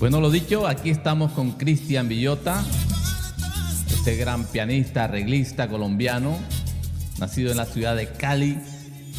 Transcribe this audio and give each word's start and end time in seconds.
Bueno, 0.00 0.18
lo 0.18 0.30
dicho, 0.30 0.66
aquí 0.66 0.88
estamos 0.88 1.32
con 1.32 1.52
Cristian 1.52 2.08
Villota, 2.08 2.64
este 3.86 4.16
gran 4.16 4.46
pianista, 4.46 5.04
arreglista 5.04 5.68
colombiano, 5.68 6.38
nacido 7.18 7.50
en 7.50 7.58
la 7.58 7.66
ciudad 7.66 7.94
de 7.94 8.10
Cali, 8.10 8.56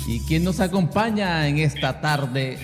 y 0.08 0.22
quien 0.22 0.44
nos 0.44 0.60
acompaña 0.60 1.48
en 1.48 1.60
esta 1.60 2.02
tarde, 2.02 2.58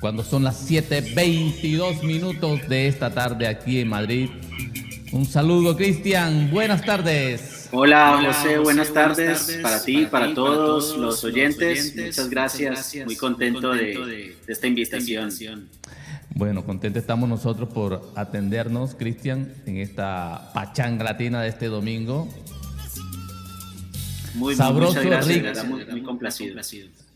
cuando 0.00 0.24
son 0.24 0.42
las 0.42 0.70
7.22 0.70 2.02
minutos 2.02 2.66
de 2.66 2.88
esta 2.88 3.10
tarde 3.10 3.46
aquí 3.46 3.80
en 3.80 3.88
Madrid. 3.88 4.30
Un 5.12 5.26
saludo, 5.26 5.76
Cristian. 5.76 6.50
Buenas 6.50 6.82
tardes. 6.82 7.68
Hola, 7.72 8.22
José, 8.24 8.58
buenas, 8.58 8.90
tardes, 8.94 9.58
para 9.62 9.82
ti, 9.84 10.06
para, 10.06 10.32
todos, 10.32 10.96
los 10.96 11.22
oyentes. 11.24 11.94
Muchas 11.94 12.30
gracias. 12.30 12.96
Muy 13.04 13.16
contento 13.16 13.74
de, 13.74 14.34
esta 14.46 14.66
invitación. 14.66 15.30
Bueno, 16.34 16.64
contentos 16.64 17.00
estamos 17.00 17.28
nosotros 17.28 17.68
por 17.68 18.12
atendernos, 18.14 18.94
Cristian, 18.94 19.52
en 19.66 19.76
esta 19.78 20.50
pachanga 20.54 21.04
latina 21.04 21.42
de 21.42 21.48
este 21.48 21.66
domingo. 21.66 22.28
Muy, 24.34 24.54
sabroso, 24.54 25.00
rico, 25.00 25.64
muy, 25.90 26.02
complacido. 26.02 26.56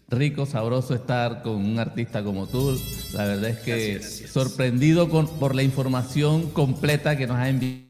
Rico, 0.09 0.47
sabroso 0.47 0.95
estar 0.95 1.43
con 1.43 1.57
un 1.57 1.79
artista 1.79 2.24
como 2.24 2.48
tú. 2.48 2.79
La 3.12 3.24
verdad 3.24 3.51
es 3.51 3.59
que 3.61 4.02
sorprendido 4.02 5.09
con, 5.09 5.29
por 5.38 5.55
la 5.55 5.62
información 5.62 6.51
completa 6.51 7.16
que 7.16 7.27
nos 7.27 7.37
ha 7.37 7.49
enviado. 7.49 7.85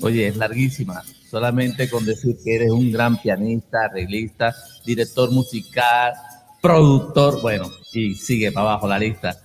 Oye, 0.00 0.28
es 0.28 0.36
larguísima. 0.36 1.02
Solamente 1.30 1.90
con 1.90 2.04
decir 2.04 2.36
que 2.42 2.56
eres 2.56 2.70
un 2.70 2.90
gran 2.90 3.20
pianista, 3.20 3.84
arreglista, 3.84 4.54
director 4.84 5.30
musical, 5.30 6.14
productor, 6.60 7.42
bueno, 7.42 7.70
y 7.92 8.14
sigue 8.14 8.50
para 8.50 8.70
abajo 8.70 8.88
la 8.88 8.98
lista. 8.98 9.43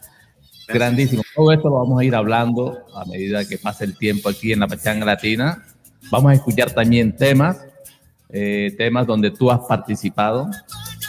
Grandísimo. 0.74 1.24
Todo 1.36 1.52
esto 1.52 1.70
lo 1.70 1.76
vamos 1.76 2.00
a 2.00 2.04
ir 2.04 2.16
hablando 2.16 2.78
a 2.96 3.06
medida 3.06 3.46
que 3.46 3.58
pase 3.58 3.86
el 3.86 3.98
tiempo 3.98 4.30
aquí 4.30 4.52
en 4.52 4.60
la 4.60 4.68
Pachanga 4.68 5.06
Latina. 5.06 5.66
Vamos 6.12 6.32
a 6.32 6.36
escuchar 6.36 6.72
también 6.72 7.16
temas 7.16 7.66
eh, 8.32 8.76
temas 8.78 9.08
donde 9.08 9.32
tú 9.32 9.50
has 9.50 9.62
participado. 9.62 10.50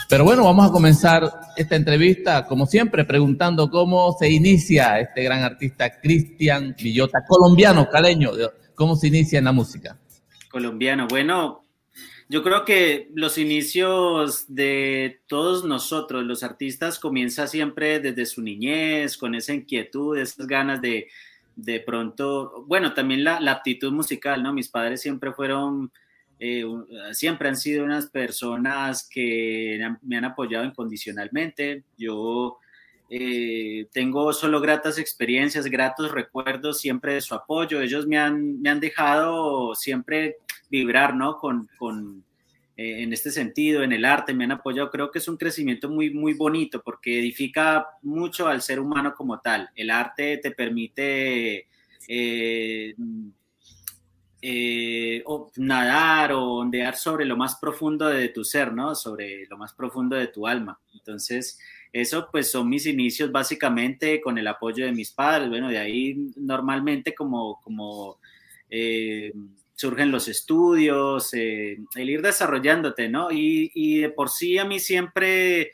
Pero 0.08 0.25
bueno, 0.25 0.42
vamos 0.42 0.69
a 0.69 0.72
comenzar 0.72 1.30
esta 1.55 1.77
entrevista, 1.77 2.47
como 2.47 2.67
siempre, 2.67 3.05
preguntando 3.05 3.70
cómo 3.70 4.17
se 4.19 4.30
inicia 4.30 4.98
este 4.98 5.22
gran 5.22 5.42
artista 5.42 6.00
Cristian 6.00 6.74
Villota, 6.83 7.24
colombiano, 7.28 7.89
caleño, 7.89 8.30
cómo 8.74 8.97
se 8.97 9.08
inicia 9.08 9.39
en 9.39 9.45
la 9.45 9.52
música. 9.52 9.97
Colombiano, 10.50 11.06
bueno, 11.08 11.59
yo 12.31 12.45
creo 12.45 12.64
que 12.64 13.11
los 13.12 13.39
inicios 13.39 14.45
de 14.47 15.20
todos 15.27 15.64
nosotros, 15.64 16.23
los 16.23 16.45
artistas, 16.45 17.00
comienza 17.00 17.48
siempre 17.48 17.98
desde 17.98 18.25
su 18.25 18.41
niñez, 18.41 19.17
con 19.17 19.34
esa 19.34 19.53
inquietud, 19.53 20.17
esas 20.17 20.47
ganas 20.47 20.81
de, 20.81 21.08
de 21.56 21.81
pronto, 21.81 22.64
bueno, 22.69 22.95
también 22.95 23.25
la, 23.25 23.39
aptitud 23.51 23.91
musical, 23.91 24.45
¿no? 24.45 24.53
Mis 24.53 24.69
padres 24.69 25.01
siempre 25.01 25.33
fueron 25.33 25.91
eh, 26.39 26.64
siempre 27.11 27.48
han 27.48 27.56
sido 27.56 27.84
unas 27.84 28.06
personas 28.06 29.08
que 29.08 29.81
me 30.03 30.17
han 30.17 30.25
apoyado 30.25 30.64
incondicionalmente. 30.64 31.83
Yo 31.98 32.58
eh, 33.11 33.89
tengo 33.92 34.33
solo 34.33 34.61
gratas 34.61 34.98
experiencias, 34.98 35.67
gratos 35.67 36.12
recuerdos 36.12 36.81
siempre 36.81 37.14
de 37.14 37.23
su 37.23 37.34
apoyo. 37.34 37.81
Ellos 37.81 38.06
me 38.06 38.19
han, 38.19 38.62
me 38.62 38.70
han 38.70 38.78
dejado 38.78 39.75
siempre 39.75 40.36
vibrar, 40.71 41.15
¿no? 41.15 41.39
Con, 41.39 41.69
con 41.79 42.25
eh, 42.77 43.03
en 43.03 43.13
este 43.13 43.31
sentido, 43.31 43.83
en 43.83 43.93
el 43.93 44.05
arte, 44.05 44.33
me 44.33 44.45
han 44.45 44.53
apoyado. 44.53 44.91
Creo 44.91 45.11
que 45.11 45.19
es 45.19 45.29
un 45.29 45.37
crecimiento 45.37 45.91
muy, 45.91 46.11
muy 46.15 46.35
bonito 46.35 46.83
porque 46.83 47.19
edifica 47.19 47.87
mucho 48.03 48.47
al 48.49 48.63
ser 48.63 48.81
humano 48.81 49.15
como 49.15 49.41
tal. 49.41 49.69
El 49.75 49.91
arte 49.91 50.39
te 50.39 50.51
permite 50.53 51.67
eh, 52.09 52.95
o 55.27 55.51
nadar 55.57 56.33
o 56.33 56.55
ondear 56.55 56.97
sobre 56.97 57.27
lo 57.27 57.37
más 57.37 57.57
profundo 57.57 58.07
de 58.07 58.31
tu 58.31 58.45
ser, 58.45 58.73
¿no? 58.73 58.95
Sobre 58.95 59.47
lo 59.47 59.59
más 59.59 59.75
profundo 59.75 60.17
de 60.17 60.29
tu 60.29 60.47
alma. 60.47 60.80
Entonces, 60.95 61.59
eso 61.92 62.29
pues 62.33 62.51
son 62.51 62.69
mis 62.69 62.86
inicios 62.86 63.30
básicamente 63.30 64.20
con 64.20 64.39
el 64.39 64.47
apoyo 64.47 64.86
de 64.86 64.92
mis 64.92 65.13
padres. 65.13 65.48
Bueno, 65.51 65.69
de 65.69 65.79
ahí 65.79 66.33
normalmente 66.36 67.14
como, 67.14 67.61
como 67.61 68.19
eh, 68.70 69.33
surgen 69.80 70.11
los 70.11 70.29
estudios, 70.29 71.33
eh, 71.33 71.79
el 71.95 72.11
ir 72.11 72.20
desarrollándote, 72.20 73.08
¿no? 73.08 73.29
Y, 73.30 74.01
de 74.01 74.11
por 74.11 74.29
sí 74.29 74.58
a 74.58 74.67
mí 74.67 74.79
siempre... 74.79 75.73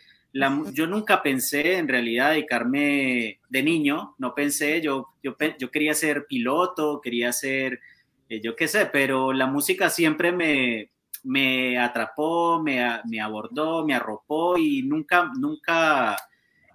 yo 0.73 0.87
nunca 0.87 1.23
pensé 1.25 1.79
en 1.79 1.89
realidad 1.89 2.31
dedicarme 2.31 3.41
de 3.49 3.63
niño, 3.65 4.15
no 4.19 4.33
pensé, 4.33 4.81
yo, 4.81 5.09
yo, 5.25 5.37
yo 5.59 5.71
quería 5.73 5.93
ser 5.95 6.27
piloto, 6.29 7.01
quería 7.03 7.33
ser 7.33 7.81
eh, 8.29 8.41
yo 8.41 8.55
qué 8.55 8.69
sé, 8.69 8.87
pero 8.87 9.33
la 9.33 9.47
música 9.47 9.91
siempre 9.91 10.31
me, 10.31 10.91
me 11.25 11.77
atrapó, 11.77 12.63
me, 12.63 12.81
me, 13.09 13.21
abordó, 13.21 13.85
me 13.85 13.95
arropó 13.95 14.57
y 14.57 14.83
nunca, 14.83 15.33
nunca 15.37 16.17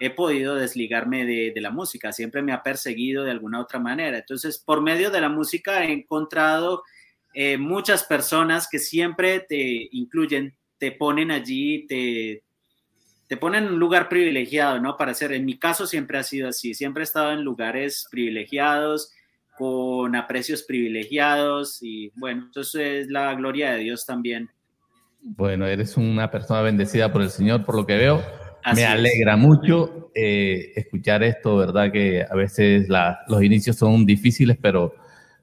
he 0.02 0.10
podido 0.10 0.56
desligarme 0.56 1.26
de, 1.26 1.52
de, 1.56 1.62
la 1.62 1.70
música, 1.70 2.12
siempre 2.12 2.42
me 2.42 2.52
ha 2.52 2.62
perseguido 2.62 3.24
de 3.24 3.32
alguna 3.32 3.62
otra 3.62 3.80
manera. 3.80 4.18
Entonces, 4.18 4.58
por 4.58 4.82
medio 4.82 5.12
de 5.12 5.22
la 5.22 5.30
música 5.30 5.86
he 5.86 5.94
encontrado 5.94 6.84
eh, 7.34 7.58
muchas 7.58 8.04
personas 8.04 8.68
que 8.70 8.80
siempre 8.80 9.40
te 9.42 9.90
incluyen, 9.92 10.56
te 10.78 10.92
ponen 10.92 11.32
allí, 11.32 11.86
te, 11.88 12.44
te 13.28 13.38
ponen 13.38 13.66
en 13.66 13.74
un 13.74 13.80
lugar 13.80 14.10
privilegiado, 14.10 14.80
¿no? 14.80 14.98
Para 14.98 15.14
ser, 15.14 15.32
en 15.32 15.46
mi 15.46 15.58
caso 15.58 15.88
siempre 15.88 16.18
ha 16.18 16.24
sido 16.24 16.50
así, 16.50 16.74
siempre 16.74 17.04
he 17.04 17.06
estado 17.06 17.32
en 17.32 17.44
lugares 17.44 18.08
privilegiados, 18.12 19.14
con 19.58 20.16
aprecios 20.16 20.64
privilegiados 20.64 21.80
y 21.82 22.12
bueno, 22.16 22.50
eso 22.56 22.80
es 22.80 23.08
la 23.10 23.34
gloria 23.36 23.72
de 23.74 23.80
Dios 23.80 24.06
también. 24.06 24.50
Bueno, 25.22 25.68
eres 25.68 25.98
una 25.98 26.32
persona 26.32 26.62
bendecida 26.62 27.14
por 27.14 27.22
el 27.22 27.30
Señor, 27.30 27.64
por 27.64 27.76
lo 27.76 27.86
que 27.86 27.96
veo. 27.96 28.24
Me 28.76 28.86
alegra 28.86 29.38
mucho 29.38 30.12
eh, 30.16 30.72
escuchar 30.76 31.24
esto, 31.24 31.58
¿verdad? 31.58 31.92
Que 31.92 32.26
a 32.28 32.36
veces 32.36 32.88
los 33.28 33.44
inicios 33.44 33.76
son 33.76 34.06
difíciles, 34.06 34.58
pero 34.62 34.96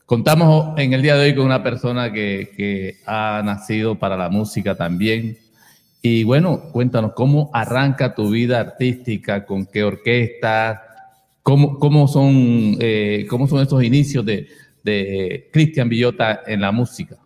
contamos 0.09 0.73
en 0.79 0.95
el 0.95 1.03
día 1.03 1.17
de 1.17 1.27
hoy 1.27 1.35
con 1.35 1.45
una 1.45 1.63
persona 1.63 2.11
que, 2.11 2.97
ha 3.05 3.43
nacido 3.45 3.99
para 3.99 4.17
la 4.17 4.31
música 4.31 4.75
también. 4.75 5.37
Y 6.01 6.25
bueno, 6.25 6.71
cuéntanos, 6.73 7.13
¿cómo 7.13 7.51
arranca 7.53 8.15
tu 8.15 8.31
vida 8.31 8.59
artística? 8.59 9.45
¿Con 9.45 9.67
qué 9.67 9.85
orquesta? 9.85 10.83
¿Cómo, 11.43 12.09
son, 12.09 12.79
eh, 12.81 13.27
¿Cómo 13.29 13.47
son 13.47 13.61
estos 13.61 13.85
inicios 13.85 14.25
de, 14.25 14.49
de 14.83 15.51
Cristian 15.53 15.91
Villota 15.91 16.43
en 16.47 16.63
la 16.63 16.73
música? 16.73 17.19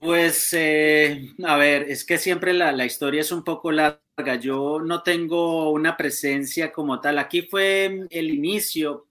Pues, 0.00 0.52
eh, 0.54 1.34
a 1.44 1.56
ver, 1.56 1.82
es 1.82 2.04
que 2.04 2.18
siempre 2.18 2.52
la, 2.52 2.84
historia 2.84 3.20
es 3.20 3.30
un 3.30 3.44
poco 3.44 3.70
larga. 3.70 4.00
Yo 4.40 4.80
no 4.80 5.02
tengo 5.04 5.70
una 5.70 5.96
presencia 5.96 6.72
como 6.72 7.00
tal. 7.00 7.18
Aquí 7.18 7.42
fue 7.42 8.06
el 8.10 8.30
inicio 8.30 9.07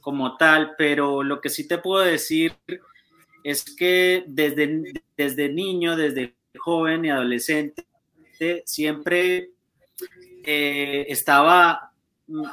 como 0.00 0.36
tal, 0.36 0.74
pero 0.76 1.22
lo 1.22 1.40
que 1.40 1.50
sí 1.50 1.66
te 1.66 1.78
puedo 1.78 2.04
decir 2.04 2.56
es 3.44 3.64
que 3.64 4.24
desde, 4.26 4.92
desde 5.16 5.48
niño, 5.48 5.96
desde 5.96 6.34
joven 6.58 7.04
y 7.04 7.10
adolescente, 7.10 7.84
siempre 8.64 9.50
eh, 10.44 11.06
estaba 11.08 11.92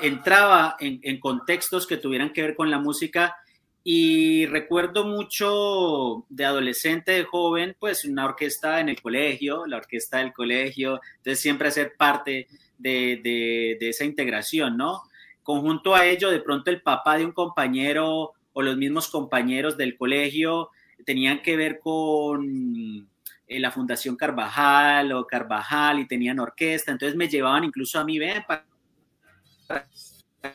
entraba 0.02 0.76
en, 0.80 1.20
contextos 1.20 1.88
que 1.88 1.98
tuvieran 1.98 2.34
que 2.34 2.42
ver 2.42 2.56
con 2.56 2.70
la 2.70 2.80
música 2.80 3.38
y 3.84 4.46
recuerdo 4.48 5.06
mucho 5.06 6.26
de 6.30 6.46
adolescente, 6.46 7.14
de 7.14 7.24
joven, 7.24 7.76
pues 7.80 8.04
una 8.04 8.26
orquesta 8.26 8.82
en 8.82 8.90
el 8.90 9.02
colegio, 9.02 9.66
la 9.66 9.78
orquesta 9.78 10.18
del 10.18 10.34
colegio, 10.34 11.00
entonces 11.18 11.40
siempre 11.40 11.70
hacer 11.70 11.94
parte 11.98 12.48
de, 12.78 13.78
esa 13.80 14.04
integración, 14.04 14.76
¿no? 14.78 15.04
Conjunto 15.50 15.96
a 15.96 16.06
ello, 16.06 16.30
de 16.30 16.42
pronto 16.42 16.70
el 16.70 16.84
papá 16.84 17.18
de 17.18 17.26
un 17.26 17.32
compañero 17.32 18.34
o 18.54 18.62
los 18.62 18.78
mismos 18.78 19.08
compañeros 19.08 19.78
del 19.78 19.98
colegio 19.98 20.70
tenían 21.08 21.42
que 21.42 21.58
ver 21.58 21.80
con 21.80 23.10
eh, 23.48 23.60
la 23.60 23.72
Fundación 23.72 24.16
Carvajal 24.16 25.12
o 25.12 25.26
Carvajal 25.26 26.02
y 26.02 26.08
tenían 26.08 26.40
orquesta, 26.40 26.92
entonces 26.92 27.18
me 27.18 27.28
llevaban 27.28 27.64
incluso 27.64 28.00
a 28.00 28.04
mí, 28.04 28.20
ven, 28.20 28.44
para 28.48 28.64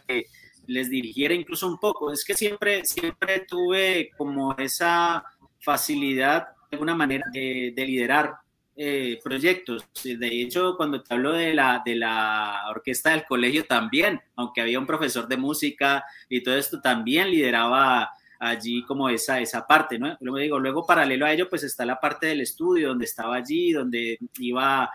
que 0.06 0.26
les 0.68 0.88
dirigiera 0.88 1.34
incluso 1.34 1.66
un 1.66 1.78
poco. 1.80 2.12
Es 2.12 2.24
que 2.24 2.34
siempre, 2.34 2.84
siempre 2.84 3.44
tuve 3.48 4.12
como 4.16 4.56
esa 4.58 5.24
facilidad, 5.58 6.46
de 6.70 6.76
alguna 6.76 6.94
manera, 6.94 7.24
de, 7.32 7.74
liderar 7.76 8.36
eh, 8.76 9.20
proyectos. 9.22 9.84
De 10.02 10.42
hecho, 10.42 10.76
cuando 10.76 11.02
te 11.02 11.14
hablo 11.14 11.32
de 11.32 11.54
la, 11.54 11.82
de 11.84 11.96
la 11.96 12.64
orquesta 12.68 13.10
del 13.10 13.24
colegio 13.24 13.64
también, 13.64 14.20
aunque 14.36 14.60
había 14.60 14.78
un 14.78 14.86
profesor 14.86 15.28
de 15.28 15.36
música 15.36 16.04
y 16.28 16.42
todo 16.42 16.56
esto, 16.56 16.80
también 16.80 17.30
lideraba 17.30 18.10
allí 18.38 18.84
como 18.84 19.08
esa, 19.08 19.40
esa 19.40 19.66
parte, 19.66 19.98
¿no? 19.98 20.16
Luego 20.20 20.38
digo, 20.38 20.58
luego 20.58 20.86
paralelo 20.86 21.26
a 21.26 21.32
ello, 21.32 21.48
pues 21.48 21.62
está 21.62 21.84
la 21.84 22.00
parte 22.00 22.26
del 22.26 22.40
estudio, 22.40 22.88
donde 22.88 23.06
estaba 23.06 23.36
allí, 23.36 23.72
donde 23.72 24.18
iba 24.38 24.90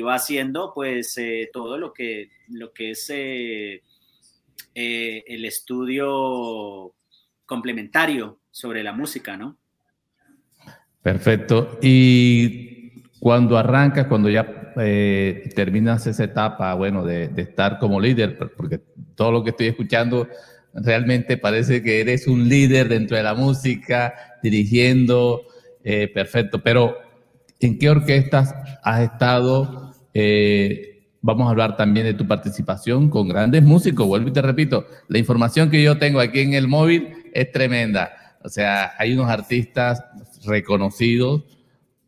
va 0.00 0.14
haciendo 0.14 0.72
pues 0.72 1.18
eh, 1.18 1.50
todo 1.52 1.76
lo 1.76 1.92
que, 1.92 2.30
lo 2.48 2.72
que 2.72 2.92
es 2.92 3.10
eh, 3.10 3.82
eh, 4.72 5.24
el 5.26 5.44
estudio 5.44 6.94
complementario 7.44 8.38
sobre 8.52 8.84
la 8.84 8.92
música, 8.92 9.36
¿no? 9.36 9.58
Perfecto. 11.02 11.78
Y 11.82 12.69
cuando 13.20 13.58
arrancas, 13.58 14.06
cuando 14.06 14.30
ya 14.30 14.72
eh, 14.78 15.50
terminas 15.54 16.06
esa 16.06 16.24
etapa, 16.24 16.72
bueno, 16.74 17.04
de, 17.04 17.30
estar 17.36 17.78
como 17.78 18.00
líder, 18.00 18.38
porque 18.56 18.80
todo 19.14 19.30
lo 19.30 19.44
que 19.44 19.50
estoy 19.50 19.66
escuchando 19.68 20.26
realmente 20.72 21.36
parece 21.36 21.82
que 21.82 22.00
eres 22.00 22.26
un 22.26 22.48
líder 22.48 22.88
dentro 22.88 23.18
de 23.18 23.22
la 23.22 23.34
música, 23.34 24.14
dirigiendo, 24.42 25.42
eh, 25.84 26.08
perfecto. 26.12 26.62
Pero, 26.62 26.96
¿en 27.60 27.78
qué 27.78 27.90
orquestas 27.90 28.54
has 28.82 29.02
estado? 29.02 29.92
Eh, 30.14 31.02
vamos 31.20 31.46
a 31.46 31.50
hablar 31.50 31.76
también 31.76 32.06
de 32.06 32.14
tu 32.14 32.26
participación 32.26 33.10
con 33.10 33.28
grandes 33.28 33.62
músicos. 33.62 34.06
Vuelvo 34.06 34.28
y 34.28 34.32
te 34.32 34.40
repito, 34.40 34.86
la 35.08 35.18
información 35.18 35.70
que 35.70 35.82
yo 35.82 35.98
tengo 35.98 36.20
aquí 36.20 36.40
en 36.40 36.54
el 36.54 36.68
móvil 36.68 37.08
es 37.34 37.52
tremenda. 37.52 38.12
O 38.42 38.48
sea, 38.48 38.92
hay 38.98 39.12
unos 39.12 39.28
artistas 39.28 40.02
reconocidos, 40.46 41.42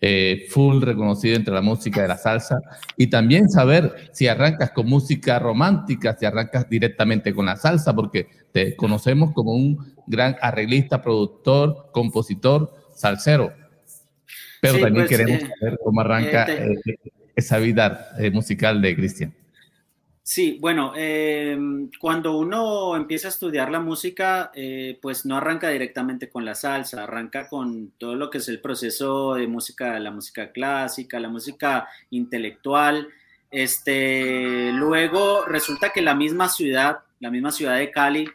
eh, 0.05 0.47
full 0.51 0.83
reconocido 0.83 1.37
entre 1.37 1.55
la 1.55 1.63
música 1.63 2.03
de 2.03 2.09
la 2.09 2.19
salsa, 2.19 2.61
y 2.97 3.07
también 3.07 3.49
saber 3.49 4.11
si 4.11 4.27
arrancas 4.27 4.73
con 4.73 4.89
música 4.89 5.39
romántica, 5.39 6.17
si 6.19 6.27
arrancas 6.27 6.69
directamente 6.69 7.33
con 7.33 7.47
la 7.47 7.55
salsa, 7.55 7.95
porque 7.95 8.27
te 8.51 8.75
conocemos 8.75 9.33
como 9.33 9.53
un 9.53 9.95
gran 10.09 10.37
arreglista, 10.43 11.01
productor, 11.01 11.91
compositor, 11.93 12.75
salsero. 12.97 13.53
Pero 14.61 14.81
también 14.81 15.07
pues, 15.07 15.09
queremos 15.09 15.41
eh, 15.41 15.49
saber 15.61 15.79
cómo 15.85 16.01
arranca 16.01 16.47
eh, 16.53 16.75
esa 17.37 17.59
vida 17.59 18.09
musical 18.33 18.83
de 18.83 18.97
Cristian. 18.97 19.35
Sí, 20.25 20.59
bueno, 20.61 20.93
eh, 20.97 21.59
cuando 22.01 22.39
uno 22.39 22.95
empieza 22.95 23.27
a 23.27 23.31
estudiar 23.31 23.73
la 23.73 23.81
música, 23.81 24.53
eh, 24.55 24.97
pues 25.03 25.27
no 25.27 25.37
arranca 25.37 25.69
directamente 25.71 26.29
con 26.31 26.45
la 26.45 26.55
salsa, 26.55 27.03
arranca 27.03 27.49
con 27.49 27.91
todo 27.99 28.15
lo 28.15 28.31
que 28.31 28.39
es 28.39 28.49
el 28.49 28.61
proceso 28.61 29.35
de 29.35 29.49
música, 29.49 29.99
la 29.99 30.13
música 30.13 30.53
clásica, 30.53 31.19
la 31.19 31.29
música 31.29 31.89
intelectual. 32.11 33.09
Este, 33.51 34.71
luego 34.73 35.45
resulta 35.45 35.91
que 35.91 36.03
la 36.03 36.15
misma 36.15 36.49
ciudad, 36.49 37.01
la 37.19 37.31
misma 37.31 37.51
ciudad 37.51 37.77
de 37.79 37.91
Cali, 37.91 38.29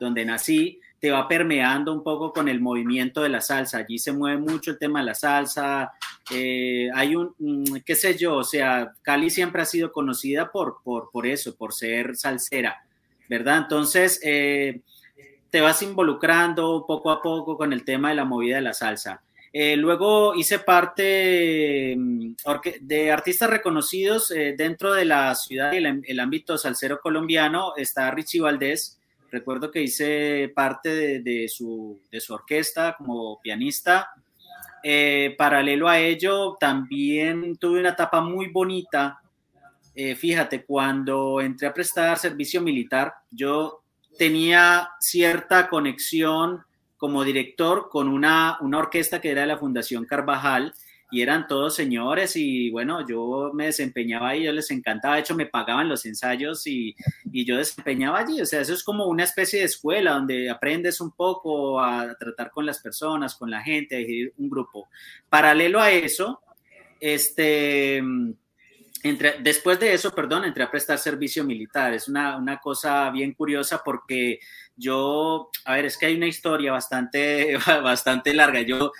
donde 0.00 0.24
nací, 0.24 0.80
te 1.04 1.10
va 1.10 1.28
permeando 1.28 1.92
un 1.92 2.02
poco 2.02 2.32
con 2.32 2.48
el 2.48 2.62
movimiento 2.62 3.22
de 3.22 3.28
la 3.28 3.42
salsa. 3.42 3.76
Allí 3.76 3.98
se 3.98 4.10
mueve 4.10 4.38
mucho 4.38 4.70
el 4.70 4.78
tema 4.78 5.00
de 5.00 5.04
la 5.04 5.14
salsa. 5.14 5.92
Eh, 6.30 6.88
hay 6.94 7.14
un, 7.14 7.34
mm, 7.38 7.82
qué 7.84 7.94
sé 7.94 8.16
yo, 8.16 8.36
o 8.36 8.42
sea, 8.42 8.90
Cali 9.02 9.28
siempre 9.28 9.60
ha 9.60 9.66
sido 9.66 9.92
conocida 9.92 10.50
por, 10.50 10.78
por, 10.82 11.10
por 11.10 11.26
eso, 11.26 11.54
por 11.56 11.74
ser 11.74 12.16
salsera, 12.16 12.82
¿verdad? 13.28 13.58
Entonces, 13.58 14.18
eh, 14.22 14.80
te 15.50 15.60
vas 15.60 15.82
involucrando 15.82 16.86
poco 16.88 17.10
a 17.10 17.20
poco 17.20 17.58
con 17.58 17.74
el 17.74 17.84
tema 17.84 18.08
de 18.08 18.14
la 18.14 18.24
movida 18.24 18.56
de 18.56 18.62
la 18.62 18.72
salsa. 18.72 19.20
Eh, 19.52 19.76
luego 19.76 20.34
hice 20.34 20.60
parte 20.60 21.94
mm, 21.98 22.32
de 22.80 23.12
artistas 23.12 23.50
reconocidos 23.50 24.30
dentro 24.56 24.94
de 24.94 25.04
la 25.04 25.34
ciudad 25.34 25.70
y 25.74 25.76
el, 25.76 26.02
el 26.02 26.18
ámbito 26.18 26.56
salsero 26.56 26.98
colombiano. 26.98 27.74
Está 27.76 28.10
Richie 28.10 28.40
Valdés, 28.40 28.98
Recuerdo 29.34 29.72
que 29.72 29.82
hice 29.82 30.52
parte 30.54 31.18
de, 31.18 31.48
su, 31.48 32.00
orquesta 32.28 32.94
como 32.96 33.40
pianista. 33.40 34.10
Eh, 34.80 35.34
paralelo 35.36 35.88
a 35.88 35.98
ello, 35.98 36.56
también 36.60 37.56
tuve 37.56 37.80
una 37.80 37.88
etapa 37.88 38.20
muy 38.20 38.46
bonita. 38.52 39.18
Eh, 39.92 40.14
fíjate, 40.14 40.64
cuando 40.64 41.40
entré 41.40 41.66
a 41.66 41.74
prestar 41.74 42.16
servicio 42.16 42.60
militar, 42.60 43.12
yo 43.28 43.82
tenía 44.16 44.90
cierta 45.00 45.68
conexión 45.68 46.62
como 46.96 47.24
director 47.24 47.88
con 47.90 48.06
una, 48.06 48.56
una 48.60 48.78
orquesta 48.78 49.20
que 49.20 49.32
era 49.32 49.40
de 49.40 49.48
la 49.48 49.58
Fundación 49.58 50.04
Carvajal 50.04 50.72
y 51.14 51.22
eran 51.22 51.46
todos 51.46 51.76
señores 51.76 52.34
y 52.34 52.70
bueno, 52.70 53.06
yo 53.06 53.52
me 53.54 53.66
desempeñaba 53.66 54.30
ahí, 54.30 54.42
yo 54.42 54.52
les 54.52 54.68
encantaba, 54.72 55.14
de 55.14 55.20
hecho 55.20 55.36
me 55.36 55.46
pagaban 55.46 55.88
los 55.88 56.04
ensayos 56.06 56.66
y, 56.66 56.96
y, 57.30 57.44
yo 57.44 57.56
desempeñaba 57.56 58.18
allí, 58.18 58.40
o 58.40 58.46
sea, 58.46 58.60
eso 58.60 58.74
es 58.74 58.82
como 58.82 59.06
una 59.06 59.22
especie 59.22 59.60
de 59.60 59.66
escuela 59.66 60.14
donde 60.14 60.50
aprendes 60.50 61.00
un 61.00 61.12
poco 61.12 61.80
a 61.80 62.16
tratar 62.18 62.50
con 62.50 62.66
las 62.66 62.80
personas, 62.80 63.36
con 63.36 63.48
la 63.48 63.62
gente, 63.62 63.94
a 63.94 63.98
dirigir 63.98 64.32
un 64.38 64.50
grupo. 64.50 64.88
Paralelo 65.28 65.80
a 65.80 65.92
eso, 65.92 66.40
este... 66.98 68.02
Entre, 69.04 69.34
después 69.42 69.78
de 69.78 69.92
eso, 69.92 70.14
perdón, 70.14 70.46
entré 70.46 70.64
a 70.64 70.70
prestar 70.70 70.98
servicio 70.98 71.44
militar. 71.44 71.92
Es 71.92 72.08
una, 72.08 72.38
una, 72.38 72.58
cosa 72.58 73.10
bien 73.10 73.34
curiosa 73.34 73.82
porque 73.84 74.40
yo, 74.76 75.50
a 75.66 75.74
ver, 75.74 75.84
es 75.84 75.98
que 75.98 76.06
hay 76.06 76.16
una 76.16 76.26
historia 76.26 76.72
bastante, 76.72 77.54
bastante 77.82 78.32
larga. 78.32 78.62
Yo 78.62 78.92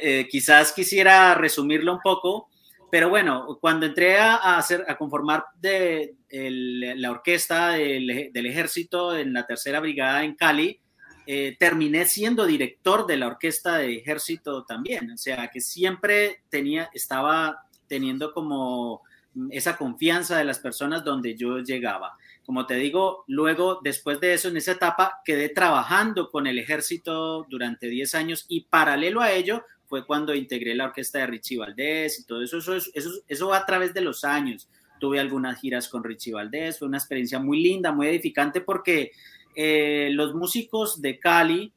eh, 0.00 0.28
quizás 0.30 0.72
quisiera 0.72 1.34
resumirlo 1.34 1.92
un 1.92 2.00
poco, 2.00 2.48
pero 2.90 3.08
bueno, 3.08 3.58
cuando 3.60 3.86
entré 3.86 4.18
a, 4.18 4.56
hacer, 4.56 4.84
a 4.88 4.96
conformar 4.96 5.44
de, 5.60 6.14
la 6.30 7.10
orquesta 7.10 7.70
del, 7.70 8.30
ejército 8.32 9.16
en 9.16 9.32
la 9.32 9.46
tercera 9.46 9.80
brigada 9.80 10.24
en 10.24 10.34
Cali, 10.34 10.80
eh, 11.26 11.56
terminé 11.58 12.04
siendo 12.04 12.46
director 12.46 13.06
de 13.06 13.16
la 13.16 13.26
orquesta 13.26 13.78
de 13.78 13.96
ejército 13.96 14.64
también, 14.64 15.10
o 15.10 15.16
sea 15.16 15.48
que 15.48 15.60
siempre 15.60 16.42
tenía, 16.48 16.88
estaba 16.94 17.66
teniendo 17.88 18.32
como 18.32 19.02
esa 19.50 19.76
confianza 19.76 20.38
de 20.38 20.44
las 20.44 20.58
personas 20.58 21.04
donde 21.04 21.36
yo 21.36 21.58
llegaba. 21.58 22.16
Como 22.44 22.66
te 22.66 22.76
digo, 22.76 23.24
luego, 23.26 23.80
después 23.82 24.20
de 24.20 24.34
eso, 24.34 24.48
en 24.48 24.56
esa 24.56 24.72
etapa, 24.72 25.20
quedé 25.24 25.48
trabajando 25.48 26.30
con 26.30 26.46
el 26.46 26.58
ejército 26.58 27.44
durante 27.48 27.88
10 27.88 28.14
años 28.14 28.46
y 28.48 28.62
paralelo 28.62 29.20
a 29.20 29.32
ello, 29.32 29.64
fue 29.88 30.06
cuando 30.06 30.34
integré 30.34 30.74
la 30.74 30.86
orquesta 30.86 31.20
de 31.20 31.26
Richie 31.26 31.58
Valdés 31.58 32.20
y 32.20 32.24
todo 32.24 32.42
eso, 32.42 32.58
eso, 32.58 32.76
eso, 32.76 33.10
eso 33.26 33.48
va 33.48 33.58
a 33.58 33.66
través 33.66 33.94
de 33.94 34.00
los 34.00 34.24
años. 34.24 34.68
Tuve 34.98 35.20
algunas 35.20 35.60
giras 35.60 35.88
con 35.88 36.04
Richie 36.04 36.32
Valdés, 36.32 36.78
fue 36.78 36.88
una 36.88 36.98
experiencia 36.98 37.38
muy 37.38 37.62
linda, 37.62 37.92
muy 37.92 38.08
edificante 38.08 38.60
porque 38.60 39.12
eh, 39.54 40.10
los 40.12 40.34
músicos 40.34 41.00
de 41.00 41.18
Cali 41.18 41.72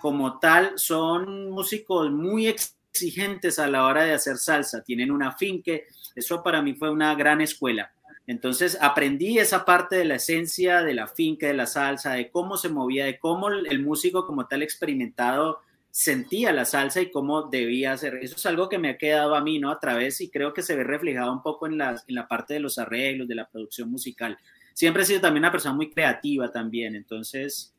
como 0.00 0.38
tal 0.38 0.72
son 0.76 1.50
músicos 1.50 2.10
muy 2.10 2.46
exigentes 2.46 3.58
a 3.58 3.66
la 3.66 3.86
hora 3.86 4.04
de 4.04 4.12
hacer 4.12 4.36
salsa, 4.36 4.82
tienen 4.82 5.10
una 5.10 5.32
finque, 5.32 5.86
eso 6.14 6.42
para 6.42 6.62
mí 6.62 6.74
fue 6.74 6.90
una 6.90 7.14
gran 7.14 7.40
escuela. 7.40 7.92
Entonces 8.26 8.78
aprendí 8.80 9.38
esa 9.38 9.64
parte 9.64 9.96
de 9.96 10.04
la 10.04 10.14
esencia 10.14 10.82
de 10.82 10.94
la 10.94 11.08
finca, 11.08 11.46
de 11.46 11.54
la 11.54 11.66
salsa, 11.66 12.12
de 12.12 12.30
cómo 12.30 12.56
se 12.56 12.68
movía, 12.68 13.04
de 13.04 13.18
cómo 13.18 13.48
el 13.48 13.82
músico 13.82 14.26
como 14.26 14.46
tal 14.46 14.62
experimentado 14.62 15.60
sentía 15.96 16.52
la 16.52 16.64
salsa 16.64 17.00
y 17.00 17.12
cómo 17.12 17.42
debía 17.42 17.96
ser. 17.96 18.16
Eso 18.16 18.34
es 18.34 18.44
algo 18.46 18.68
que 18.68 18.78
me 18.78 18.88
ha 18.90 18.98
quedado 18.98 19.36
a 19.36 19.40
mí, 19.40 19.60
¿no? 19.60 19.70
A 19.70 19.78
través 19.78 20.20
y 20.20 20.28
creo 20.28 20.52
que 20.52 20.60
se 20.60 20.74
ve 20.74 20.82
reflejado 20.82 21.32
un 21.32 21.40
poco 21.40 21.68
en 21.68 21.78
la, 21.78 21.90
en 22.08 22.14
la 22.16 22.26
parte 22.26 22.54
de 22.54 22.58
los 22.58 22.78
arreglos, 22.78 23.28
de 23.28 23.36
la 23.36 23.48
producción 23.48 23.92
musical. 23.92 24.36
Siempre 24.72 25.04
he 25.04 25.06
sido 25.06 25.20
también 25.20 25.42
una 25.42 25.52
persona 25.52 25.72
muy 25.72 25.92
creativa 25.92 26.50
también, 26.50 26.96
entonces... 26.96 27.72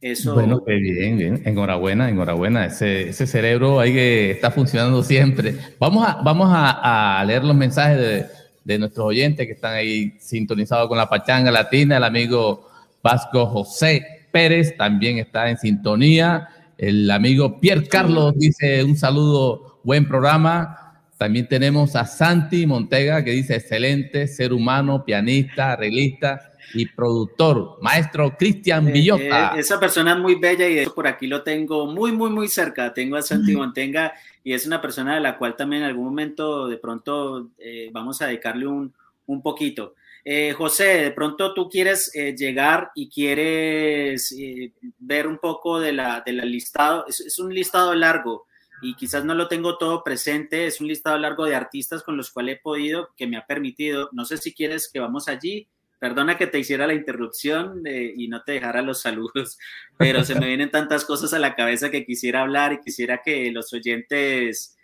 Eso... 0.00 0.32
Bueno, 0.32 0.62
bien, 0.66 1.18
bien. 1.18 1.42
Enhorabuena, 1.44 2.08
enhorabuena. 2.08 2.64
Ese, 2.64 3.10
ese 3.10 3.26
cerebro 3.26 3.80
ahí 3.80 3.92
que 3.92 4.30
está 4.30 4.50
funcionando 4.50 5.02
siempre. 5.02 5.56
Vamos 5.78 6.08
a, 6.08 6.22
vamos 6.22 6.48
a, 6.50 7.20
a 7.20 7.24
leer 7.26 7.44
los 7.44 7.54
mensajes 7.54 7.98
de, 7.98 8.26
de 8.64 8.78
nuestros 8.78 9.04
oyentes 9.08 9.46
que 9.46 9.52
están 9.52 9.74
ahí 9.74 10.14
sintonizados 10.18 10.88
con 10.88 10.96
la 10.96 11.06
pachanga 11.06 11.50
latina. 11.50 11.98
El 11.98 12.04
amigo 12.04 12.70
Vasco 13.02 13.44
José 13.44 14.26
Pérez 14.32 14.74
también 14.74 15.18
está 15.18 15.50
en 15.50 15.58
sintonía. 15.58 16.48
El 16.78 17.10
amigo 17.10 17.58
Pierre 17.60 17.88
Carlos 17.88 18.34
dice 18.36 18.84
un 18.84 18.96
saludo, 18.96 19.80
buen 19.82 20.06
programa. 20.06 21.02
También 21.16 21.48
tenemos 21.48 21.96
a 21.96 22.06
Santi 22.06 22.68
Montega 22.68 23.24
que 23.24 23.32
dice 23.32 23.56
excelente, 23.56 24.28
ser 24.28 24.52
humano, 24.52 25.04
pianista, 25.04 25.72
arreglista 25.72 26.52
y 26.74 26.86
productor, 26.86 27.78
maestro 27.82 28.36
Cristian 28.38 28.86
eh, 28.86 28.92
Villota. 28.92 29.56
Eh, 29.56 29.60
esa 29.60 29.80
persona 29.80 30.12
es 30.12 30.18
muy 30.20 30.36
bella 30.36 30.68
y 30.68 30.76
de 30.76 30.88
por 30.90 31.08
aquí 31.08 31.26
lo 31.26 31.42
tengo 31.42 31.88
muy, 31.88 32.12
muy, 32.12 32.30
muy 32.30 32.46
cerca. 32.46 32.94
Tengo 32.94 33.16
a 33.16 33.22
Santi 33.22 33.56
Montega 33.56 34.12
y 34.44 34.52
es 34.52 34.64
una 34.64 34.80
persona 34.80 35.16
de 35.16 35.20
la 35.20 35.36
cual 35.36 35.56
también 35.56 35.82
en 35.82 35.88
algún 35.88 36.04
momento 36.04 36.68
de 36.68 36.76
pronto 36.76 37.48
eh, 37.58 37.90
vamos 37.90 38.22
a 38.22 38.26
dedicarle 38.26 38.68
un, 38.68 38.94
un 39.26 39.42
poquito. 39.42 39.94
Eh, 40.24 40.52
José, 40.52 40.84
de 40.84 41.10
pronto 41.10 41.54
tú 41.54 41.68
quieres 41.68 42.14
eh, 42.14 42.34
llegar 42.36 42.90
y 42.94 43.08
quieres 43.08 44.32
eh, 44.32 44.72
ver 44.98 45.26
un 45.26 45.38
poco 45.38 45.80
de 45.80 45.92
la, 45.92 46.22
del 46.24 46.38
listado. 46.50 47.06
Es, 47.06 47.38
un 47.38 47.54
listado 47.54 47.94
largo 47.94 48.46
y 48.82 48.94
quizás 48.94 49.24
no 49.24 49.34
lo 49.34 49.48
tengo 49.48 49.78
todo 49.78 50.02
presente. 50.04 50.66
Es 50.66 50.80
un 50.80 50.88
listado 50.88 51.18
largo 51.18 51.44
de 51.44 51.54
artistas 51.54 52.02
con 52.02 52.16
los 52.16 52.30
cuales 52.30 52.56
he 52.56 52.60
podido, 52.60 53.10
que 53.16 53.26
me 53.26 53.36
ha 53.36 53.46
permitido. 53.46 54.08
No 54.12 54.24
sé 54.24 54.36
si 54.38 54.52
quieres 54.52 54.90
que 54.92 55.00
vamos 55.00 55.28
allí. 55.28 55.68
Perdona 55.98 56.38
que 56.38 56.46
te 56.46 56.60
hiciera 56.60 56.86
la 56.86 56.94
interrupción 56.94 57.82
y 57.84 58.28
no 58.28 58.44
te 58.44 58.52
dejara 58.52 58.82
los 58.82 59.00
saludos, 59.00 59.58
pero 59.96 60.22
se 60.22 60.36
me 60.36 60.46
vienen 60.46 60.70
tantas 60.70 61.04
cosas 61.04 61.34
a 61.34 61.40
la 61.40 61.56
cabeza 61.56 61.90
que 61.90 62.06
quisiera 62.06 62.42
hablar 62.42 62.72
y 62.72 62.80
quisiera 62.80 63.20
que 63.20 63.50
los 63.50 63.72
oyentes, 63.72 64.76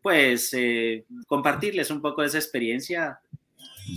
pues, 0.00 0.56
compartirles 1.26 1.90
un 1.90 2.00
poco 2.00 2.22
de 2.22 2.28
esa 2.28 2.38
experiencia 2.38 3.20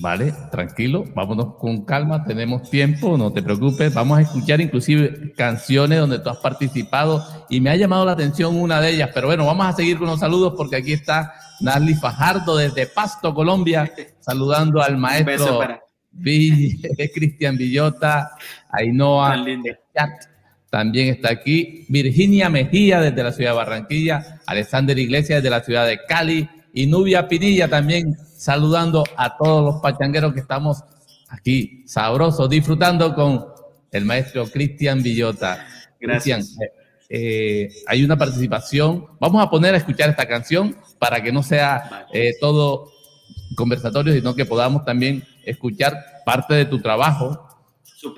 Vale, 0.01 0.33
tranquilo, 0.51 1.05
vámonos 1.13 1.55
con 1.57 1.85
calma, 1.85 2.23
tenemos 2.23 2.69
tiempo, 2.69 3.17
no 3.17 3.31
te 3.31 3.43
preocupes. 3.43 3.93
Vamos 3.93 4.17
a 4.17 4.21
escuchar 4.21 4.59
inclusive 4.59 5.31
canciones 5.33 5.99
donde 5.99 6.19
tú 6.19 6.29
has 6.29 6.37
participado 6.37 7.23
y 7.49 7.61
me 7.61 7.69
ha 7.69 7.75
llamado 7.75 8.05
la 8.05 8.13
atención 8.13 8.55
una 8.55 8.81
de 8.81 8.91
ellas, 8.91 9.11
pero 9.13 9.27
bueno, 9.27 9.45
vamos 9.45 9.67
a 9.67 9.73
seguir 9.73 9.97
con 9.97 10.07
los 10.07 10.19
saludos 10.19 10.53
porque 10.57 10.77
aquí 10.77 10.93
está 10.93 11.33
Narly 11.61 11.93
Fajardo 11.93 12.57
desde 12.57 12.87
Pasto, 12.87 13.33
Colombia, 13.33 13.91
saludando 14.19 14.81
al 14.81 14.97
maestro 14.97 15.59
Cristian 17.13 17.57
Villota, 17.57 18.31
Ainhoa, 18.69 19.35
también 20.69 21.09
está 21.09 21.29
aquí, 21.31 21.85
Virginia 21.89 22.49
Mejía 22.49 22.99
desde 22.99 23.23
la 23.23 23.31
ciudad 23.31 23.51
de 23.51 23.57
Barranquilla, 23.57 24.41
Alexander 24.45 24.97
Iglesias 24.97 25.41
desde 25.41 25.49
la 25.49 25.63
ciudad 25.63 25.85
de 25.85 25.99
Cali 26.07 26.49
y 26.75 26.87
Nubia 26.87 27.25
Pinilla 27.25 27.69
también 27.69 28.17
saludando 28.35 29.05
a 29.15 29.37
todos 29.37 29.63
los 29.63 29.81
pachangueros 29.81 30.33
que 30.33 30.41
estamos 30.41 30.83
aquí 31.29 31.83
sabrosos, 31.87 32.49
disfrutando 32.49 33.15
con 33.15 33.45
el 33.93 34.03
maestro 34.03 34.45
Cristian 34.45 35.01
Villota. 35.01 35.65
Gracias. 36.01 36.57
Eh, 37.07 37.69
hay 37.87 38.03
una 38.03 38.17
participación. 38.17 39.07
Vamos 39.21 39.41
a 39.41 39.49
poner 39.49 39.73
a 39.73 39.77
escuchar 39.77 40.09
esta 40.09 40.27
canción 40.27 40.75
para 40.99 41.23
que 41.23 41.31
no 41.31 41.43
sea 41.43 42.07
eh, 42.11 42.33
todo 42.41 42.91
conversatorio, 43.55 44.13
sino 44.13 44.35
que 44.35 44.45
podamos 44.45 44.83
también 44.83 45.23
escuchar 45.45 45.97
parte 46.25 46.55
de 46.55 46.65
tu 46.65 46.81
trabajo. 46.81 47.47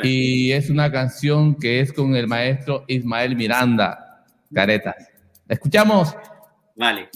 Y 0.02 0.52
es 0.52 0.72
una 0.72 0.92
canción 0.92 1.54
que 1.54 1.80
es 1.80 1.94
con 1.94 2.16
el 2.16 2.28
maestro 2.28 2.86
Ismael 2.88 3.36
Miranda, 3.36 4.26
Careta. 4.52 4.96
¿Escuchamos? 5.48 6.16
Vale. 6.76 7.08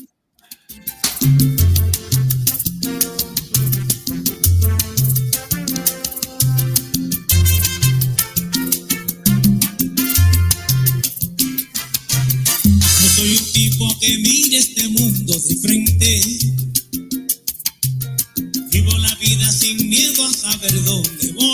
Soy 13.22 13.38
un 13.38 13.52
tipo 13.54 14.00
que 14.00 14.18
mire 14.18 14.58
este 14.58 14.88
mundo 14.90 15.34
de 15.34 15.56
frente. 15.58 16.22
Vivo 18.72 18.98
la 18.98 19.16
vida 19.16 19.52
sin 19.52 19.90
miedo 19.90 20.26
a 20.26 20.34
saber 20.34 20.84
dónde 20.84 21.32
voy. 21.34 21.51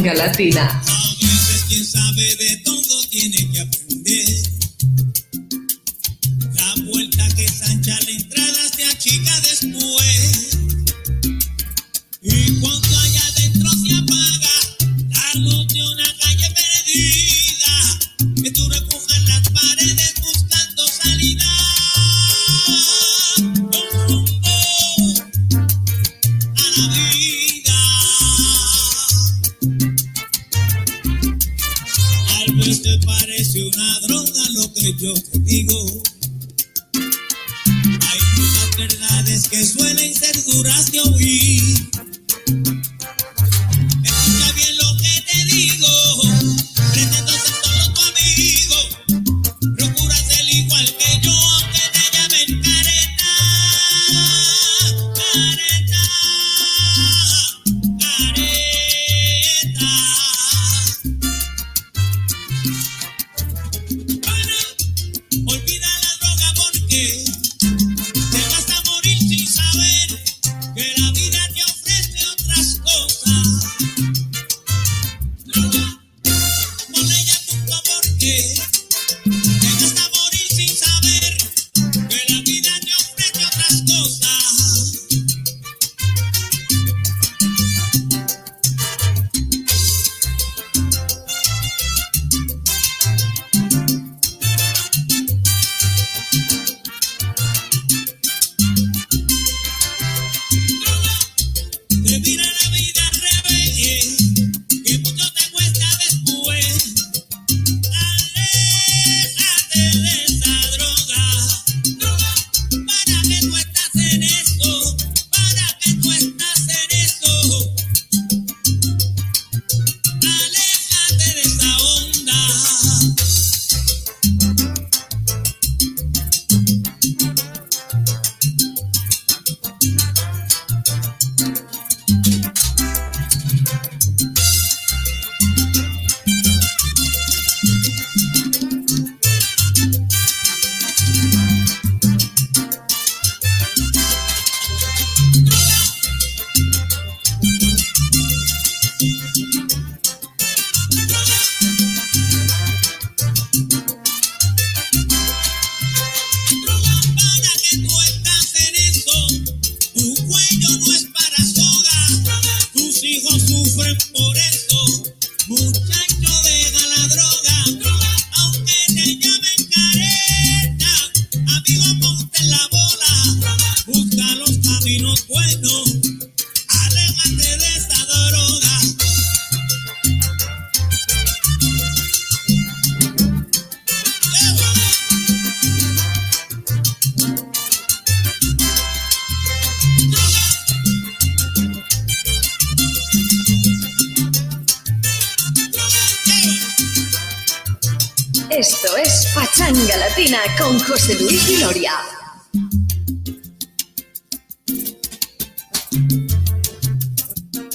Pachanga. 0.00 0.82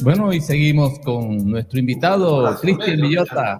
Bueno, 0.07 0.31
y 0.31 0.39
seguimos 0.39 0.99
con 0.99 1.51
nuestro 1.51 1.77
invitado, 1.79 2.57
Cristian 2.61 3.01
Villota. 3.01 3.59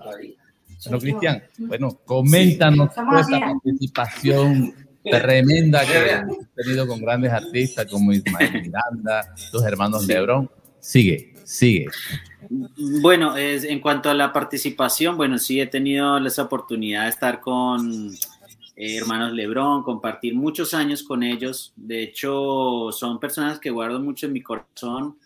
Bueno, 0.85 0.97
Cristian, 0.97 1.43
bueno, 1.57 1.99
coméntanos 2.05 2.87
esta 2.87 3.39
participación 3.41 4.73
tremenda 5.03 5.85
que 5.85 5.97
has 5.97 6.25
tenido 6.55 6.87
con 6.87 7.01
grandes 7.01 7.33
artistas 7.33 7.85
como 7.91 8.13
Ismael 8.13 8.61
Miranda, 8.63 9.35
tus 9.51 9.61
hermanos 9.65 10.07
Lebrón. 10.07 10.49
Sigue, 10.79 11.33
sigue. 11.43 11.87
Bueno, 13.01 13.35
es, 13.35 13.65
en 13.65 13.81
cuanto 13.81 14.09
a 14.09 14.13
la 14.13 14.31
participación, 14.31 15.17
bueno, 15.17 15.39
sí 15.39 15.59
he 15.59 15.67
tenido 15.67 16.17
esa 16.25 16.43
oportunidad 16.43 17.03
de 17.03 17.09
estar 17.09 17.41
con 17.41 18.09
eh, 18.77 18.95
hermanos 18.95 19.33
Lebrón, 19.33 19.83
compartir 19.83 20.33
muchos 20.33 20.73
años 20.73 21.03
con 21.03 21.23
ellos. 21.23 21.73
De 21.75 22.03
hecho, 22.03 22.89
son 22.93 23.19
personas 23.19 23.59
que 23.59 23.69
guardo 23.69 23.99
mucho 23.99 24.27
en 24.27 24.31
mi 24.31 24.41
corazón 24.41 25.17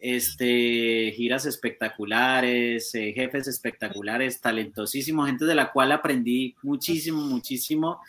este, 0.00 1.12
giras 1.16 1.44
espectaculares, 1.44 2.94
eh, 2.94 3.12
jefes 3.12 3.48
espectaculares, 3.48 4.40
talentosísimos, 4.40 5.26
gente 5.26 5.44
de 5.44 5.54
la 5.54 5.72
cual 5.72 5.90
aprendí 5.90 6.54
muchísimo, 6.62 7.20
muchísimo. 7.22 8.00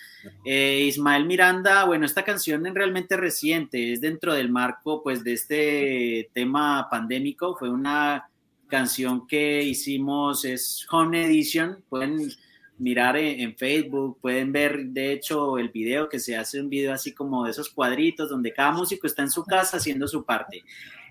Eh, 0.45 0.83
Ismael 0.87 1.25
Miranda, 1.25 1.85
bueno, 1.85 2.05
esta 2.05 2.23
canción 2.23 2.65
es 2.67 2.73
realmente 2.73 3.17
reciente, 3.17 3.93
es 3.93 4.01
dentro 4.01 4.33
del 4.33 4.51
marco 4.51 5.01
pues 5.01 5.23
de 5.23 5.33
este 5.33 6.29
tema 6.33 6.87
pandémico, 6.91 7.55
fue 7.57 7.69
una 7.69 8.29
canción 8.67 9.25
que 9.25 9.63
hicimos, 9.63 10.45
es 10.45 10.85
Home 10.91 11.25
Edition, 11.25 11.83
pueden 11.89 12.31
mirar 12.77 13.17
en, 13.17 13.39
en, 13.39 13.57
Facebook, 13.57 14.19
pueden 14.21 14.51
ver 14.51 14.85
de 14.85 15.11
hecho 15.11 15.57
el 15.57 15.69
video 15.69 16.07
que 16.07 16.19
se 16.19 16.37
hace 16.37 16.61
un 16.61 16.69
video 16.69 16.93
así 16.93 17.13
como 17.13 17.43
de 17.43 17.51
esos 17.51 17.69
cuadritos 17.69 18.29
donde 18.29 18.53
cada 18.53 18.71
músico 18.71 19.05
está 19.07 19.23
en 19.23 19.31
su 19.31 19.43
casa 19.43 19.77
haciendo 19.77 20.07
su 20.07 20.23
parte. 20.23 20.63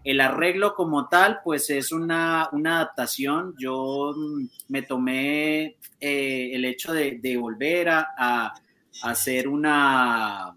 El 0.08 0.22
arreglo 0.22 0.74
como 0.74 1.06
tal, 1.06 1.40
pues 1.44 1.68
es 1.68 1.92
una, 1.92 2.48
una 2.52 2.76
adaptación. 2.76 3.54
Yo 3.58 4.14
mm, 4.16 4.46
me 4.68 4.80
tomé 4.80 5.76
eh, 6.00 6.50
el 6.54 6.64
hecho 6.64 6.94
de, 6.94 7.36
volver 7.38 7.90
a, 7.90 8.08
a, 8.16 8.54
hacer 9.02 9.48
una, 9.48 10.56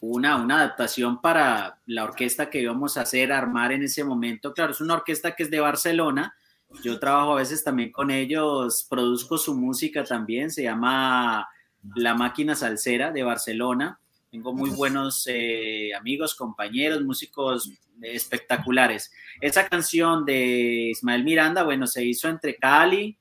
una, 0.00 0.36
una, 0.36 0.56
adaptación 0.56 1.20
para 1.20 1.78
la 1.86 2.02
orquesta 2.02 2.50
que 2.50 2.60
íbamos 2.60 2.96
a 2.96 3.02
hacer, 3.02 3.30
armar 3.30 3.70
en 3.70 3.84
ese 3.84 4.02
momento. 4.02 4.52
Claro, 4.52 4.72
es 4.72 4.80
una 4.80 4.94
orquesta 4.94 5.36
que 5.36 5.44
es 5.44 5.50
de 5.52 5.60
Barcelona. 5.60 6.34
Yo 6.82 6.98
trabajo 6.98 7.34
a 7.34 7.36
veces 7.36 7.62
también 7.62 7.92
con 7.92 8.10
ellos, 8.10 8.84
produzco 8.90 9.38
su 9.38 9.54
música 9.54 10.02
también, 10.02 10.50
se 10.50 10.64
llama 10.64 11.48
La 11.94 12.14
Máquina 12.14 12.56
Salsera 12.56 13.12
de 13.12 13.22
Barcelona. 13.22 14.00
Tengo 14.30 14.52
muy 14.52 14.70
buenos 14.70 15.26
eh, 15.26 15.92
amigos, 15.92 16.36
compañeros, 16.36 17.02
músicos 17.02 17.68
espectaculares. 18.00 19.10
Esa 19.40 19.68
canción 19.68 20.24
de 20.24 20.90
Ismael 20.92 21.24
Miranda, 21.24 21.64
bueno, 21.64 21.88
se 21.88 22.04
hizo 22.04 22.28
entre 22.28 22.54
Cali, 22.54 23.18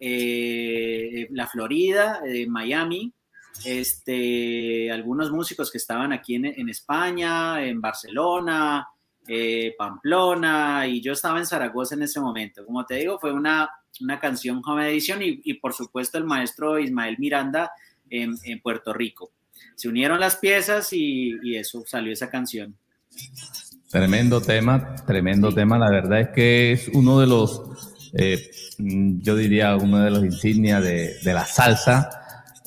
eh, 0.00 1.28
la 1.32 1.46
Florida, 1.46 2.22
eh, 2.26 2.46
Miami, 2.46 3.12
este, 3.64 4.90
algunos 4.90 5.30
músicos 5.30 5.70
que 5.70 5.76
estaban 5.76 6.14
aquí 6.14 6.34
en, 6.34 6.68
España, 6.70 7.62
en 7.62 7.82
Barcelona, 7.82 8.88
eh, 9.28 9.74
Pamplona, 9.76 10.86
y 10.86 11.02
yo 11.02 11.12
estaba 11.12 11.38
en 11.38 11.46
Zaragoza 11.46 11.94
en 11.94 12.02
ese 12.02 12.20
momento. 12.20 12.64
Como 12.64 12.86
te 12.86 12.94
digo, 12.94 13.18
fue 13.20 13.32
una, 13.32 13.70
una 14.00 14.18
canción 14.18 14.62
Home 14.64 14.88
Edition 14.88 15.22
y, 15.22 15.42
y, 15.44 15.54
por 15.54 15.74
supuesto 15.74 16.16
el 16.16 16.24
maestro 16.24 16.78
Ismael 16.78 17.16
Miranda 17.18 17.70
en 18.08 18.60
Puerto 18.62 18.92
Rico. 18.92 19.30
Se 19.74 19.88
unieron 19.88 20.20
las 20.20 20.36
piezas 20.36 20.92
y, 20.92 21.32
y 21.42 21.56
eso 21.56 21.84
salió 21.86 22.12
esa 22.12 22.30
canción. 22.30 22.76
Tremendo 23.90 24.40
tema, 24.40 24.94
tremendo 25.06 25.52
tema. 25.52 25.78
La 25.78 25.90
verdad 25.90 26.20
es 26.20 26.28
que 26.28 26.72
es 26.72 26.88
uno 26.88 27.20
de 27.20 27.26
los, 27.26 27.62
eh, 28.14 28.50
yo 28.78 29.36
diría, 29.36 29.76
uno 29.76 29.98
de 29.98 30.10
los 30.10 30.24
insignias 30.24 30.82
de, 30.82 31.14
de 31.22 31.34
la 31.34 31.44
salsa. 31.44 32.08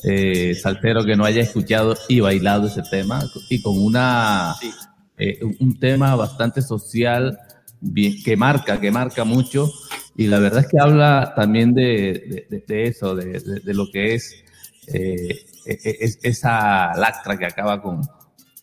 Eh, 0.04 0.54
saltero 0.54 1.04
que 1.04 1.16
no 1.16 1.24
haya 1.24 1.40
escuchado 1.40 1.96
y 2.08 2.20
bailado 2.20 2.68
ese 2.68 2.82
tema 2.90 3.24
y 3.48 3.62
con 3.62 3.76
una 3.78 4.54
sí. 4.60 4.70
eh, 5.16 5.40
un 5.58 5.80
tema 5.80 6.14
bastante 6.14 6.60
social 6.60 7.38
bien, 7.80 8.22
que 8.22 8.36
marca, 8.36 8.78
que 8.78 8.90
marca 8.90 9.24
mucho 9.24 9.72
y 10.16 10.28
la 10.28 10.38
verdad 10.38 10.60
es 10.60 10.68
que 10.68 10.78
habla 10.78 11.32
también 11.34 11.74
de, 11.74 12.46
de, 12.48 12.64
de 12.66 12.84
eso, 12.84 13.14
de, 13.14 13.62
lo 13.74 13.90
que 13.90 14.14
es, 14.14 14.34
eh, 14.88 15.44
es, 15.66 16.18
esa 16.22 16.94
lacra 16.96 17.36
que 17.36 17.46
acaba 17.46 17.82
con, 17.82 18.02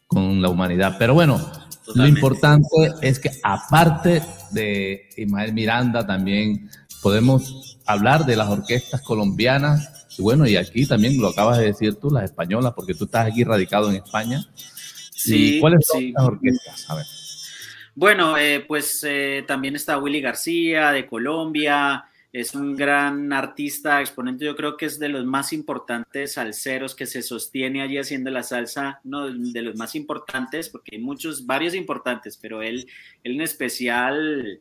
con 0.07 0.41
la 0.41 0.49
humanidad. 0.49 0.95
Pero 0.97 1.13
bueno, 1.13 1.39
Totalmente. 1.85 2.21
Lo 2.21 2.27
importante 2.27 2.67
es 3.01 3.19
que 3.19 3.29
aparte 3.43 4.21
de 4.51 5.09
Ismael 5.17 5.51
Miranda, 5.51 6.05
también 6.07 6.69
podemos 7.01 7.77
hablar 7.85 8.25
de 8.25 8.37
las 8.37 8.47
orquestas 8.47 9.01
colombianas. 9.01 10.07
Y 10.17 10.21
bueno, 10.21 10.47
y 10.47 10.55
aquí 10.55 10.85
también 10.85 11.19
lo 11.19 11.29
acabas 11.29 11.57
de 11.57 11.65
decir 11.65 11.95
tú, 11.95 12.09
las 12.09 12.23
españolas, 12.23 12.73
porque 12.73 12.93
tú 12.93 13.03
estás 13.05 13.27
aquí 13.27 13.43
radicado 13.43 13.89
en 13.89 13.97
España. 13.97 14.45
Sí, 14.55 15.57
¿Y 15.57 15.59
¿Cuáles 15.59 15.85
son 15.85 15.99
sí. 15.99 16.13
las 16.13 16.23
orquestas? 16.23 16.89
A 16.89 16.95
ver. 16.95 17.05
Bueno, 17.95 18.37
eh, 18.37 18.63
pues 18.65 19.03
eh, 19.05 19.43
también 19.45 19.75
está 19.75 19.97
Willy 19.97 20.21
García 20.21 20.91
de 20.91 21.05
Colombia, 21.05 22.05
es 22.33 22.55
un 22.55 22.75
gran 22.75 23.31
artista, 23.31 24.01
exponente, 24.01 24.43
yo 24.43 24.55
creo 24.55 24.75
que 24.75 24.87
es 24.87 24.97
de 24.97 25.07
los 25.07 25.23
más 25.23 25.53
importantes 25.53 26.33
salseros 26.33 26.95
que 26.95 27.05
se 27.05 27.21
sostiene 27.21 27.83
allí 27.83 27.99
haciendo 27.99 28.31
la 28.31 28.41
salsa, 28.41 28.99
uno 29.03 29.29
de 29.29 29.61
los 29.61 29.75
más 29.75 29.93
importantes, 29.93 30.67
porque 30.67 30.95
hay 30.95 31.01
muchos, 31.01 31.45
varios 31.45 31.75
importantes, 31.75 32.35
pero 32.41 32.63
él, 32.63 32.87
él 33.23 33.35
en 33.35 33.41
especial, 33.41 34.59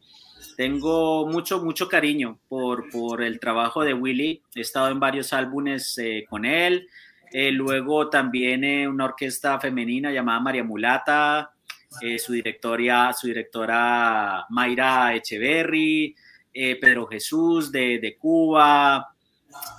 tengo 0.58 1.26
mucho, 1.26 1.64
mucho 1.64 1.88
cariño 1.88 2.38
por, 2.46 2.90
por 2.90 3.22
el 3.22 3.40
trabajo 3.40 3.82
de 3.82 3.94
Willy, 3.94 4.42
he 4.54 4.60
estado 4.60 4.90
en 4.90 5.00
varios 5.00 5.32
álbumes 5.32 5.96
eh, 5.96 6.26
con 6.28 6.44
él, 6.44 6.88
eh, 7.32 7.50
luego 7.52 8.10
también 8.10 8.64
eh, 8.64 8.86
una 8.86 9.06
orquesta 9.06 9.58
femenina 9.58 10.12
llamada 10.12 10.40
María 10.40 10.62
Mulata, 10.62 11.54
eh, 12.02 12.18
su, 12.18 12.32
directoria, 12.32 13.12
su 13.14 13.28
directora 13.28 14.44
Mayra 14.50 15.14
Echeverry, 15.14 16.14
eh, 16.54 16.76
Pedro 16.80 17.06
Jesús 17.06 17.72
de, 17.72 17.98
de 17.98 18.16
Cuba, 18.16 19.12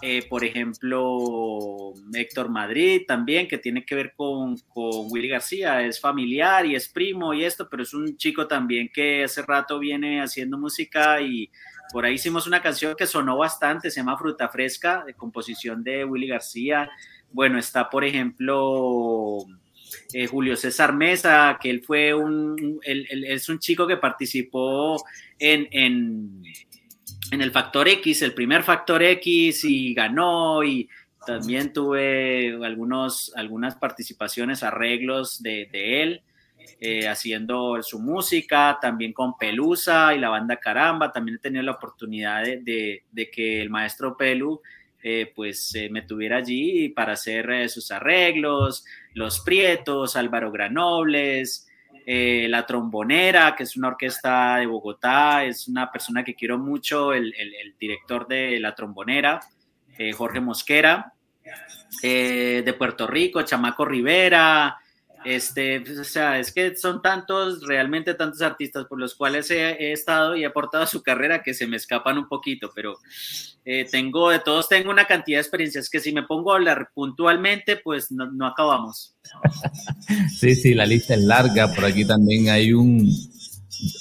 eh, 0.02 0.26
por 0.30 0.44
ejemplo, 0.44 1.94
Héctor 2.14 2.50
Madrid 2.50 3.04
también, 3.08 3.48
que 3.48 3.58
tiene 3.58 3.86
que 3.86 3.96
ver 3.96 4.14
con, 4.16 4.58
con, 4.68 5.08
Willy 5.10 5.30
García, 5.30 5.82
es 5.82 6.00
familiar 6.00 6.66
y 6.66 6.76
es 6.76 6.90
primo 6.90 7.34
y 7.34 7.44
esto, 7.44 7.68
pero 7.70 7.84
es 7.84 7.94
un 7.94 8.18
chico 8.18 8.48
también 8.48 8.90
que 8.94 9.24
hace 9.24 9.42
rato 9.42 9.80
viene 9.80 10.22
haciendo 10.22 10.58
música 10.58 11.22
y 11.22 11.50
por 11.92 12.06
ahí 12.06 12.16
hicimos 12.16 12.48
una 12.48 12.62
canción 12.62 12.96
que 12.96 13.08
sonó 13.08 13.38
bastante, 13.38 13.92
se 13.92 14.00
llama 14.00 14.18
Fruta 14.18 14.50
Fresca, 14.50 15.04
de 15.06 15.14
composición 15.14 15.84
de 15.84 16.06
Willy 16.06 16.28
García. 16.28 16.90
Bueno, 17.32 17.58
está, 17.58 17.90
por 17.90 18.04
ejemplo, 18.04 19.46
eh, 20.14 20.28
Julio 20.28 20.56
César 20.56 20.94
Mesa, 20.94 21.58
que 21.62 21.70
él 21.70 21.84
fue 21.84 22.14
un, 22.14 22.80
es 22.84 23.50
un 23.50 23.60
chico 23.60 23.88
que 23.88 23.98
participó 23.98 25.04
en, 25.40 25.68
en, 25.72 26.44
el 27.32 27.52
Factor 27.52 27.88
X, 27.88 28.22
el 28.22 28.34
primer 28.34 28.64
Factor 28.64 29.02
X, 29.02 29.64
y 29.66 29.94
ganó, 29.94 30.64
y 30.64 30.88
también 31.26 31.74
tuve 31.74 32.58
algunos, 32.64 33.34
algunas 33.36 33.76
participaciones, 33.76 34.62
arreglos 34.62 35.42
de, 35.42 35.68
él, 35.74 36.22
eh, 36.80 37.08
haciendo 37.08 37.82
su 37.82 38.00
música, 38.00 38.78
también 38.80 39.14
con 39.14 39.38
Pelusa 39.38 40.14
y 40.14 40.20
la 40.20 40.30
banda 40.30 40.58
Caramba, 40.58 41.12
también 41.12 41.38
he 41.38 41.42
tenido 41.42 41.64
la 41.64 41.72
oportunidad 41.72 42.44
de, 42.44 43.04
de, 43.10 43.32
que 43.32 43.62
el 43.62 43.70
maestro 43.70 44.16
Pelu 44.16 44.62
eh, 45.02 45.32
pues 45.36 45.74
me 45.90 46.04
tuviera 46.04 46.38
allí 46.38 46.90
para 46.90 47.14
hacer 47.14 47.68
sus 47.70 47.92
arreglos, 47.92 48.86
Los 49.14 49.42
Prietos, 49.42 50.16
Álvaro 50.16 50.52
Granobles, 50.52 51.68
eh, 52.06 52.48
La 52.50 52.66
Trombonera, 52.66 53.56
que 53.56 53.64
es 53.64 53.78
una 53.78 53.90
orquesta 53.90 54.58
de 54.58 54.66
Bogotá, 54.66 55.46
es 55.46 55.68
una 55.68 55.92
persona 55.92 56.24
que 56.24 56.36
quiero 56.36 56.58
mucho, 56.58 57.14
el, 57.14 57.34
director 57.80 58.28
de 58.28 58.60
La 58.60 58.76
Trombonera, 58.76 59.40
eh, 59.98 60.12
Jorge 60.12 60.40
Mosquera, 60.40 61.14
de 62.02 62.76
Puerto 62.78 63.06
Rico, 63.06 63.44
Chamaco 63.44 63.86
Rivera, 63.86 64.78
este, 65.26 65.82
pues, 65.82 65.98
o 65.98 66.04
sea, 66.04 66.40
es 66.40 66.52
que 66.52 66.76
son 66.76 67.02
tantos, 67.02 67.66
realmente 67.66 68.14
tantos 68.14 68.42
artistas 68.42 68.86
por 68.86 69.00
los 69.00 69.16
cuales 69.16 69.50
he, 69.52 69.92
estado 69.92 70.36
y 70.36 70.44
he 70.44 70.46
aportado 70.46 70.84
a 70.84 70.88
su 70.88 71.02
carrera 71.02 71.44
que 71.44 71.54
se 71.54 71.68
me 71.68 71.78
escapan 71.78 72.18
un 72.18 72.28
poquito, 72.28 72.72
pero 72.74 72.98
eh, 73.66 73.88
tengo, 73.90 74.30
de 74.30 74.40
todos 74.40 74.70
tengo 74.70 74.90
una 74.90 75.06
cantidad 75.06 75.38
de 75.38 75.42
experiencias 75.42 75.90
que 75.90 76.00
si 76.00 76.14
me 76.14 76.24
pongo 76.24 76.52
a 76.52 76.56
hablar 76.56 76.90
puntualmente, 76.94 77.78
pues 77.78 78.12
no, 78.12 78.32
no 78.32 78.48
acabamos. 78.48 79.16
Sí, 80.38 80.56
sí, 80.56 80.74
la 80.74 80.86
lista 80.86 81.16
es 81.16 81.24
larga, 81.24 81.74
por 81.74 81.86
aquí 81.86 82.06
también 82.06 82.50
hay 82.50 82.74
un, 82.74 83.10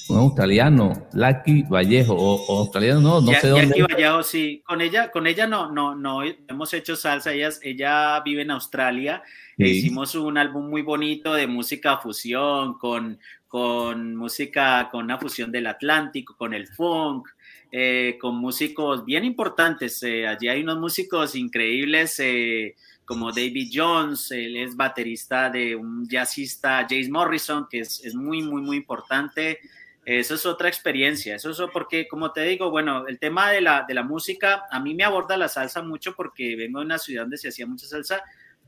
un 0.08 0.18
australiano, 0.18 1.08
Lucky 1.12 1.62
Vallejo, 1.62 2.14
o, 2.14 2.58
australiano, 2.58 3.00
no, 3.00 3.20
no 3.20 3.32
sé 3.32 3.48
dónde. 3.48 3.66
Lucky 3.66 3.82
Vallejo, 3.82 4.22
sí, 4.22 4.62
con 4.64 4.80
ella, 4.80 5.10
con 5.10 5.26
ella 5.26 5.46
no, 5.46 5.70
no, 5.70 5.94
no 5.94 6.22
hemos 6.22 6.72
hecho 6.74 6.96
salsa, 6.96 7.32
ella, 7.32 7.50
ella 7.62 8.20
vive 8.24 8.42
en 8.42 8.50
Australia, 8.50 9.22
e 9.58 9.68
hicimos 9.68 10.14
un 10.14 10.38
álbum 10.38 10.68
muy 10.68 10.82
bonito 10.82 11.34
de 11.34 11.46
música 11.46 11.98
fusión, 11.98 12.78
con, 12.78 13.18
con 13.46 14.16
música, 14.16 14.88
con 14.90 15.04
una 15.04 15.18
fusión 15.18 15.52
del 15.52 15.66
Atlántico, 15.66 16.36
con 16.36 16.54
el 16.54 16.66
funk, 16.68 17.28
eh, 17.70 18.18
con 18.20 18.36
músicos 18.36 19.04
bien 19.04 19.24
importantes, 19.24 20.02
eh, 20.02 20.26
allí 20.26 20.48
hay 20.48 20.62
unos 20.62 20.78
músicos 20.78 21.34
increíbles, 21.34 22.20
eh, 22.20 22.76
como 23.04 23.32
David 23.32 23.70
Jones, 23.72 24.30
él 24.30 24.56
es 24.56 24.76
baterista 24.76 25.50
de 25.50 25.74
un 25.74 26.08
jazzista, 26.08 26.86
James 26.88 27.10
Morrison, 27.10 27.66
que 27.70 27.80
es, 27.80 28.04
es, 28.04 28.14
muy, 28.14 28.42
muy, 28.42 28.62
muy 28.62 28.76
importante. 28.76 29.58
Eso 30.04 30.34
es 30.34 30.46
otra 30.46 30.68
experiencia, 30.68 31.36
eso 31.36 31.50
es 31.50 31.58
porque, 31.72 32.08
como 32.08 32.32
te 32.32 32.42
digo, 32.42 32.70
bueno, 32.70 33.06
el 33.06 33.20
tema 33.20 33.50
de 33.50 33.60
la, 33.60 33.84
de 33.86 33.94
la 33.94 34.02
música, 34.02 34.64
a 34.68 34.80
mí 34.80 34.94
me 34.94 35.04
aborda 35.04 35.36
la 35.36 35.48
salsa 35.48 35.80
mucho 35.82 36.14
porque 36.16 36.56
vengo 36.56 36.80
de 36.80 36.86
una 36.86 36.98
ciudad 36.98 37.22
donde 37.22 37.38
se 37.38 37.48
hacía 37.48 37.68
mucha 37.68 37.86
salsa, 37.86 38.20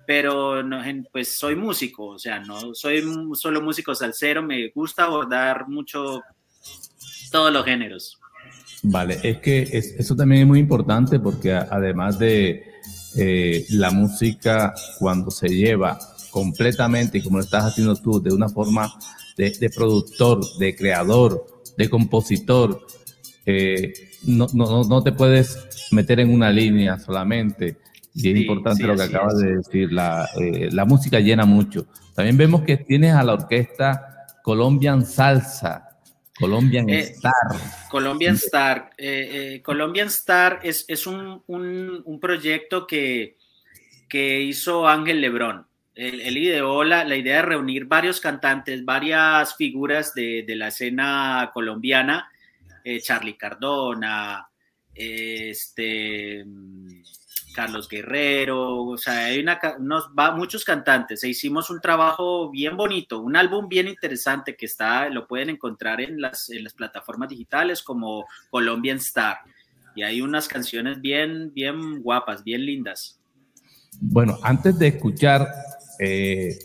pero 0.06 0.62
no, 0.62 0.80
pues 1.10 1.36
soy 1.36 1.56
músico, 1.56 2.06
o 2.06 2.18
sea, 2.18 2.38
no 2.38 2.74
soy 2.74 3.02
solo 3.32 3.60
músico 3.62 3.94
salsero, 3.96 4.42
me 4.44 4.68
gusta 4.68 5.04
abordar 5.04 5.68
mucho 5.68 6.22
todos 7.32 7.52
los 7.52 7.64
géneros. 7.64 8.20
Vale, 8.84 9.18
es 9.22 9.38
que 9.38 9.62
eso 9.72 10.14
también 10.14 10.42
es 10.42 10.46
muy 10.46 10.60
importante 10.60 11.18
porque 11.18 11.52
además 11.52 12.18
de 12.18 12.73
eh, 13.16 13.64
la 13.70 13.90
música 13.90 14.74
cuando 14.98 15.30
se 15.30 15.48
lleva 15.48 15.98
completamente, 16.30 17.18
y 17.18 17.22
como 17.22 17.38
lo 17.38 17.44
estás 17.44 17.64
haciendo 17.64 17.94
tú, 17.96 18.20
de 18.20 18.34
una 18.34 18.48
forma 18.48 18.92
de, 19.36 19.70
productor, 19.74 20.40
de 20.58 20.74
creador, 20.74 21.62
de 21.76 21.88
compositor, 21.88 22.86
eh, 23.46 23.92
no, 24.24 24.46
no, 24.52 24.84
no, 24.84 25.02
te 25.02 25.12
puedes 25.12 25.58
meter 25.92 26.20
en 26.20 26.32
una 26.32 26.50
línea 26.50 26.98
solamente. 26.98 27.76
Y 28.14 28.32
es 28.32 28.40
importante 28.40 28.84
lo 28.84 28.96
que 28.96 29.02
acabas 29.02 29.38
de 29.38 29.56
decir, 29.56 29.92
la, 29.92 30.28
eh, 30.40 30.68
la 30.72 30.84
música 30.84 31.20
llena 31.20 31.44
mucho. 31.44 31.86
También 32.14 32.36
vemos 32.36 32.62
que 32.62 32.76
tienes 32.76 33.12
a 33.14 33.24
la 33.24 33.34
orquesta 33.34 34.26
Colombian 34.42 35.04
Salsa, 35.04 35.93
Colombian 36.38 36.88
eh, 36.88 37.00
Star. 37.00 37.32
Colombian 37.88 38.34
Star. 38.34 38.90
Eh, 38.98 39.54
eh, 39.56 39.62
Colombian 39.62 40.08
Star 40.08 40.60
es, 40.62 40.84
es 40.88 41.06
un, 41.06 41.42
un, 41.46 42.02
un, 42.04 42.20
proyecto 42.20 42.86
que, 42.86 43.36
que, 44.08 44.40
hizo 44.40 44.88
Ángel 44.88 45.20
Lebrón. 45.20 45.66
Él, 45.94 46.36
ideó 46.36 46.82
la, 46.82 47.04
la, 47.04 47.16
idea 47.16 47.36
de 47.36 47.42
reunir 47.42 47.84
varios 47.84 48.20
cantantes, 48.20 48.84
varias 48.84 49.54
figuras 49.56 50.12
de, 50.12 50.42
de 50.42 50.56
la 50.56 50.68
escena 50.68 51.52
colombiana, 51.54 52.28
Charlie 53.00 53.36
Cardona, 53.36 54.48
este 54.92 56.44
Carlos 57.54 57.88
Guerrero, 57.88 58.84
o 58.84 58.98
sea, 58.98 59.26
hay 59.26 59.38
una, 59.38 59.58
va, 60.18 60.32
muchos 60.32 60.64
cantantes. 60.64 61.22
E 61.22 61.28
hicimos 61.28 61.70
un 61.70 61.80
trabajo 61.80 62.50
bien 62.50 62.76
bonito, 62.76 63.20
un 63.20 63.36
álbum 63.36 63.68
bien 63.68 63.86
interesante 63.88 64.56
que 64.56 64.66
está, 64.66 65.08
lo 65.08 65.26
pueden 65.26 65.50
encontrar 65.50 66.00
en 66.00 66.20
las, 66.20 66.50
en 66.50 66.64
las 66.64 66.74
plataformas 66.74 67.28
digitales 67.28 67.82
como 67.82 68.26
Colombian 68.50 68.98
Star. 68.98 69.38
Y 69.94 70.02
hay 70.02 70.20
unas 70.20 70.48
canciones 70.48 71.00
bien, 71.00 71.52
bien 71.54 72.02
guapas, 72.02 72.42
bien 72.42 72.66
lindas. 72.66 73.20
Bueno, 74.00 74.36
antes 74.42 74.76
de 74.76 74.88
escuchar 74.88 75.46
eh, 76.00 76.58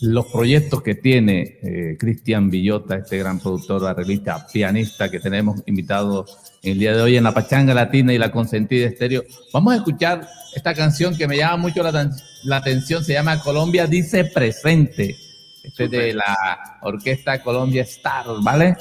los 0.00 0.26
proyectos 0.26 0.82
que 0.82 0.96
tiene 0.96 1.58
eh, 1.62 1.96
Cristian 1.98 2.50
Villota, 2.50 2.96
este 2.96 3.18
gran 3.18 3.38
productor, 3.38 3.86
arreglista, 3.86 4.46
pianista 4.52 5.08
que 5.10 5.20
tenemos 5.20 5.62
invitado 5.66 6.26
el 6.70 6.78
día 6.78 6.94
de 6.94 7.02
hoy 7.02 7.16
en 7.16 7.24
la 7.24 7.32
Pachanga 7.32 7.74
Latina 7.74 8.12
y 8.12 8.18
la 8.18 8.30
Consentida 8.30 8.86
Estéreo. 8.86 9.24
Vamos 9.52 9.74
a 9.74 9.76
escuchar 9.76 10.28
esta 10.54 10.74
canción 10.74 11.16
que 11.16 11.28
me 11.28 11.36
llama 11.36 11.56
mucho 11.56 11.82
la, 11.82 12.10
la 12.44 12.56
atención, 12.56 13.04
se 13.04 13.12
llama 13.12 13.40
Colombia 13.40 13.86
Dice 13.86 14.24
Presente. 14.24 15.16
Este 15.62 15.84
es 15.84 15.90
de 15.90 16.14
la 16.14 16.78
orquesta 16.82 17.42
Colombia 17.42 17.82
Star, 17.82 18.26
¿vale? 18.42 18.76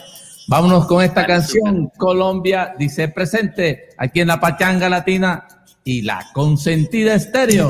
Vámonos 0.48 0.86
con 0.86 1.04
esta 1.04 1.26
canción, 1.26 1.92
Colombia 1.98 2.76
Dice 2.78 3.08
Presente, 3.10 3.90
aquí 3.98 4.22
en 4.22 4.28
la 4.28 4.40
Pachanga 4.40 4.88
Latina 4.90 5.48
y 5.84 6.04
la 6.04 6.24
Consentida 6.34 7.16
Estéreo. 7.16 7.68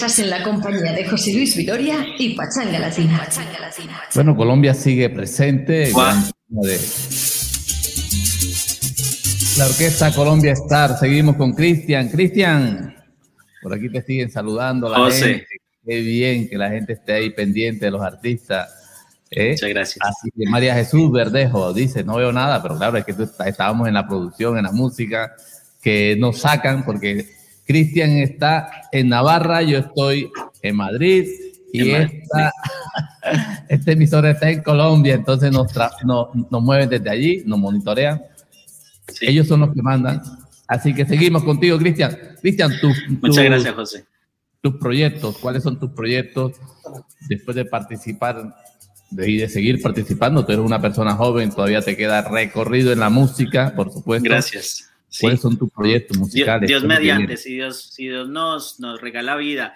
Estás 0.00 0.18
en 0.20 0.30
la 0.30 0.42
compañía 0.42 0.94
de 0.94 1.04
José 1.04 1.34
Luis 1.34 1.54
Vidoria 1.54 2.06
y 2.18 2.34
Pachanga 2.34 2.78
Latina. 2.78 3.28
Bueno, 4.14 4.34
Colombia 4.34 4.72
sigue 4.72 5.10
presente. 5.10 5.92
La 9.58 9.66
orquesta 9.66 10.10
Colombia 10.14 10.52
Star. 10.52 10.98
Seguimos 10.98 11.36
con 11.36 11.52
Cristian. 11.52 12.08
Cristian, 12.08 12.96
por 13.60 13.74
aquí 13.74 13.90
te 13.90 14.00
siguen 14.00 14.30
saludando 14.30 14.88
la 14.88 15.10
gente. 15.10 15.46
Qué 15.86 16.00
bien 16.00 16.48
que 16.48 16.56
la 16.56 16.70
gente 16.70 16.94
esté 16.94 17.12
ahí 17.12 17.28
pendiente 17.28 17.84
de 17.84 17.90
los 17.90 18.00
artistas. 18.00 18.70
¿eh? 19.30 19.50
Muchas 19.50 19.68
gracias. 19.68 19.98
Así 20.00 20.30
que 20.30 20.48
María 20.48 20.74
Jesús 20.76 21.12
Verdejo 21.12 21.74
dice, 21.74 22.04
no 22.04 22.16
veo 22.16 22.32
nada, 22.32 22.62
pero 22.62 22.78
claro, 22.78 22.96
es 22.96 23.04
que 23.04 23.14
estábamos 23.44 23.86
en 23.86 23.92
la 23.92 24.08
producción, 24.08 24.56
en 24.56 24.64
la 24.64 24.72
música, 24.72 25.34
que 25.82 26.16
nos 26.18 26.38
sacan 26.38 26.86
porque 26.86 27.38
Cristian 27.70 28.10
está 28.16 28.88
en 28.90 29.10
Navarra, 29.10 29.62
yo 29.62 29.78
estoy 29.78 30.28
en 30.60 30.74
Madrid 30.74 31.28
y 31.72 31.90
esta, 31.92 32.52
este 33.68 33.92
emisor 33.92 34.26
está 34.26 34.50
en 34.50 34.60
Colombia, 34.60 35.14
entonces 35.14 35.52
nos, 35.52 35.72
nos, 36.04 36.62
mueven 36.64 36.88
desde 36.88 37.08
allí, 37.08 37.44
nos 37.46 37.60
monitorean. 37.60 38.20
Ellos 39.20 39.46
son 39.46 39.60
los 39.60 39.72
que 39.72 39.82
mandan. 39.82 40.20
Así 40.66 40.92
que 40.92 41.06
seguimos 41.06 41.44
contigo, 41.44 41.78
Cristian. 41.78 42.18
Cristian, 42.40 42.72
tu, 42.80 42.90
Muchas 43.22 43.44
gracias, 43.44 43.72
José. 43.72 44.04
Tus 44.60 44.74
proyectos, 44.74 45.38
¿cuáles 45.38 45.62
son 45.62 45.78
tus 45.78 45.92
proyectos 45.92 46.56
después 47.28 47.54
de 47.54 47.66
participar 47.66 48.52
y 49.16 49.36
de 49.36 49.48
seguir 49.48 49.80
participando? 49.80 50.44
Tú 50.44 50.50
eres 50.50 50.64
una 50.64 50.80
persona 50.80 51.14
joven, 51.14 51.50
todavía 51.50 51.82
te 51.82 51.96
queda 51.96 52.22
recorrido 52.22 52.92
en 52.92 52.98
la 52.98 53.10
música, 53.10 53.74
por 53.76 53.92
supuesto. 53.92 54.28
Gracias. 54.28 54.89
¿Cuáles 55.18 55.40
son 55.40 55.58
tus 55.58 55.70
proyectos 55.70 56.16
musicales? 56.16 56.68
Dios, 56.68 56.84
mediante, 56.84 57.36
si 57.36 57.54
Dios, 57.54 57.90
si 57.92 58.08
Dios 58.08 58.28
nos, 58.28 58.78
nos 58.78 59.00
regala 59.00 59.36
vida. 59.36 59.74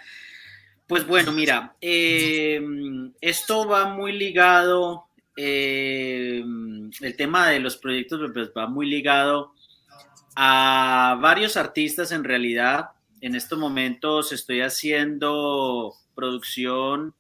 Pues 0.87 1.07
bueno, 1.07 1.33
mira, 1.33 1.75
eh, 1.81 2.63
esto 3.21 3.67
va 3.67 3.87
muy 3.87 4.13
ligado, 4.13 5.07
eh, 5.37 6.45
el 7.01 7.17
tema 7.17 7.49
de 7.49 7.61
los 7.61 7.77
proyectos 7.77 8.31
pues, 8.33 8.51
va 8.57 8.67
muy 8.69 8.87
ligado 8.87 9.55
a 10.37 11.19
varios 11.21 11.57
artistas 11.57 12.13
en 12.13 12.23
realidad. 12.23 12.91
En 13.21 13.35
estos 13.35 13.59
momentos 13.59 14.33
estoy 14.33 14.61
haciendo 14.61 15.95
producción 16.15 17.15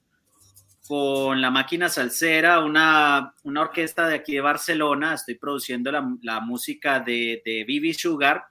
con 0.86 1.40
la 1.40 1.50
máquina 1.50 1.88
salsera, 1.88 2.60
una, 2.60 3.34
una, 3.42 3.62
orquesta 3.62 4.06
de 4.06 4.16
aquí 4.16 4.34
de 4.34 4.40
Barcelona. 4.40 5.14
Estoy 5.14 5.36
produciendo 5.36 5.90
la, 5.90 6.40
música 6.40 7.00
de, 7.00 7.42
de 7.44 7.64
Vivi 7.64 7.94
Sugar. 7.94 8.44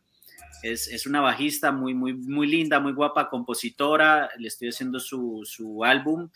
Es, 0.63 0.87
es, 0.87 1.05
una 1.05 1.21
bajista 1.21 1.71
muy, 1.71 1.93
muy, 1.93 2.13
muy 2.13 2.47
linda, 2.47 2.79
muy 2.79 2.93
guapa, 2.93 3.29
compositora. 3.29 4.29
Le 4.37 4.47
estoy 4.47 4.69
haciendo 4.69 4.99
su, 4.99 5.41
su 5.43 5.83
álbum. 5.83 6.29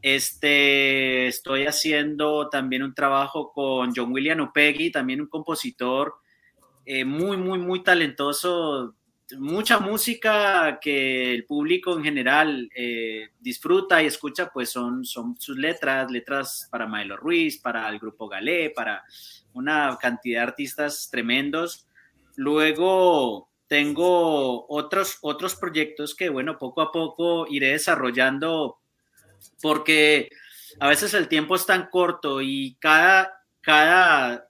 Este, 0.00 1.26
estoy 1.26 1.66
haciendo 1.66 2.48
también 2.48 2.82
un 2.82 2.94
trabajo 2.94 3.52
con 3.52 3.92
John 3.94 4.12
William 4.12 4.40
Upegui, 4.40 4.90
también 4.90 5.20
un 5.20 5.28
compositor 5.28 6.14
eh, 6.86 7.04
muy, 7.04 7.36
muy, 7.36 7.58
muy 7.58 7.82
talentoso 7.82 8.94
mucha 9.38 9.78
música 9.78 10.78
que 10.80 11.34
el 11.34 11.46
público 11.46 11.96
en 11.96 12.04
general 12.04 12.68
eh, 12.74 13.30
disfruta 13.40 14.02
y 14.02 14.06
escucha, 14.06 14.50
pues 14.50 14.70
son, 14.70 15.04
son 15.04 15.36
sus 15.38 15.56
letras, 15.56 16.10
letras 16.10 16.68
para 16.70 16.86
Maelo 16.86 17.16
Ruiz, 17.16 17.58
para 17.58 17.88
el 17.88 17.98
grupo 17.98 18.28
Galé, 18.28 18.70
para 18.70 19.02
una 19.54 19.96
cantidad 20.00 20.40
de 20.40 20.48
artistas 20.48 21.08
tremendos. 21.10 21.86
Luego 22.36 23.48
tengo 23.66 24.66
otros, 24.68 25.18
otros 25.22 25.56
proyectos 25.56 26.14
que, 26.14 26.28
bueno, 26.28 26.58
poco 26.58 26.82
a 26.82 26.92
poco 26.92 27.46
iré 27.48 27.68
desarrollando 27.68 28.78
porque 29.60 30.30
a 30.80 30.88
veces 30.88 31.14
el 31.14 31.28
tiempo 31.28 31.56
es 31.56 31.66
tan 31.66 31.88
corto 31.88 32.40
y 32.40 32.76
cada, 32.80 33.42
cada, 33.60 34.48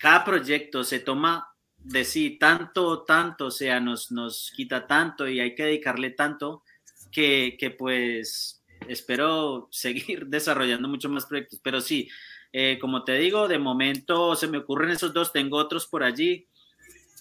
cada 0.00 0.24
proyecto 0.24 0.84
se 0.84 1.00
toma 1.00 1.47
de 1.84 2.04
sí, 2.04 2.38
tanto, 2.38 3.02
tanto, 3.04 3.46
o 3.46 3.50
sea, 3.50 3.80
nos, 3.80 4.10
nos 4.10 4.52
quita 4.54 4.86
tanto 4.86 5.28
y 5.28 5.40
hay 5.40 5.54
que 5.54 5.64
dedicarle 5.64 6.10
tanto 6.10 6.62
que, 7.10 7.56
que 7.58 7.70
pues 7.70 8.62
espero 8.88 9.68
seguir 9.72 10.26
desarrollando 10.26 10.88
muchos 10.88 11.10
más 11.10 11.26
proyectos. 11.26 11.60
Pero 11.62 11.80
sí, 11.80 12.08
eh, 12.52 12.78
como 12.80 13.04
te 13.04 13.12
digo, 13.18 13.48
de 13.48 13.58
momento 13.58 14.34
se 14.36 14.48
me 14.48 14.58
ocurren 14.58 14.90
esos 14.90 15.12
dos, 15.12 15.32
tengo 15.32 15.56
otros 15.56 15.86
por 15.86 16.02
allí 16.02 16.46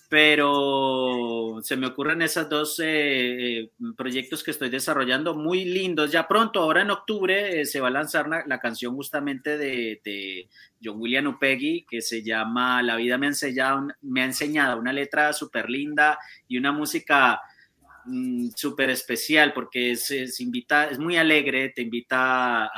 pero 0.09 1.59
se 1.63 1.75
me 1.75 1.87
ocurren 1.87 2.21
esos 2.21 2.47
dos 2.47 2.79
eh, 2.79 3.59
eh, 3.59 3.71
proyectos 3.97 4.41
que 4.41 4.51
estoy 4.51 4.69
desarrollando 4.69 5.35
muy 5.35 5.65
lindos. 5.65 6.11
Ya 6.11 6.27
pronto, 6.27 6.61
ahora 6.61 6.81
en 6.81 6.91
octubre, 6.91 7.61
eh, 7.61 7.65
se 7.65 7.81
va 7.81 7.89
a 7.89 7.91
lanzar 7.91 8.27
la, 8.27 8.59
canción 8.59 8.95
justamente 8.95 9.57
de, 9.57 10.47
John 10.81 10.99
William 10.99 11.27
Upegui 11.27 11.85
que 11.89 12.01
se 12.01 12.23
llama 12.23 12.81
La 12.83 12.95
vida 12.95 13.17
me 13.17 13.25
ha 13.25 13.29
enseñado, 13.29 13.87
me 14.01 14.21
ha 14.21 14.25
enseñado 14.25 14.79
una 14.79 14.93
letra 14.93 15.33
súper 15.33 15.69
linda 15.69 16.19
y 16.47 16.57
una 16.57 16.71
música 16.71 17.41
mm, 18.05 18.49
súper 18.55 18.91
especial 18.91 19.53
porque 19.53 19.91
es, 19.91 20.39
invita, 20.39 20.85
es 20.89 20.99
muy 20.99 21.17
alegre, 21.17 21.69
te 21.69 21.81
invita 21.81 22.71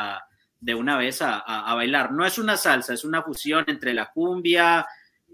de 0.59 0.73
una 0.73 0.97
vez 0.97 1.21
a, 1.21 1.39
a 1.39 1.75
bailar. 1.75 2.11
No 2.11 2.25
es 2.25 2.39
una 2.39 2.57
salsa, 2.57 2.93
es 2.93 3.03
una 3.03 3.21
fusión 3.21 3.65
entre 3.67 3.93
la 3.93 4.11
cumbia, 4.11 4.85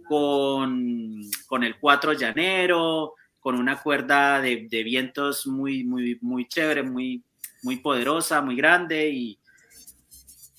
con, 0.06 1.22
con 1.48 1.64
el 1.64 1.78
cuatro 1.80 2.14
llanero, 2.14 3.14
con 3.40 3.60
una 3.60 3.82
cuerda 3.82 4.42
de, 4.42 4.68
de, 4.70 4.84
vientos 4.84 5.46
muy, 5.46 5.84
muy, 5.84 6.18
muy 6.22 6.48
chévere, 6.48 6.84
muy, 6.84 7.24
muy 7.62 7.78
poderosa, 7.78 8.42
muy 8.42 8.56
grande 8.56 9.10
y, 9.10 9.38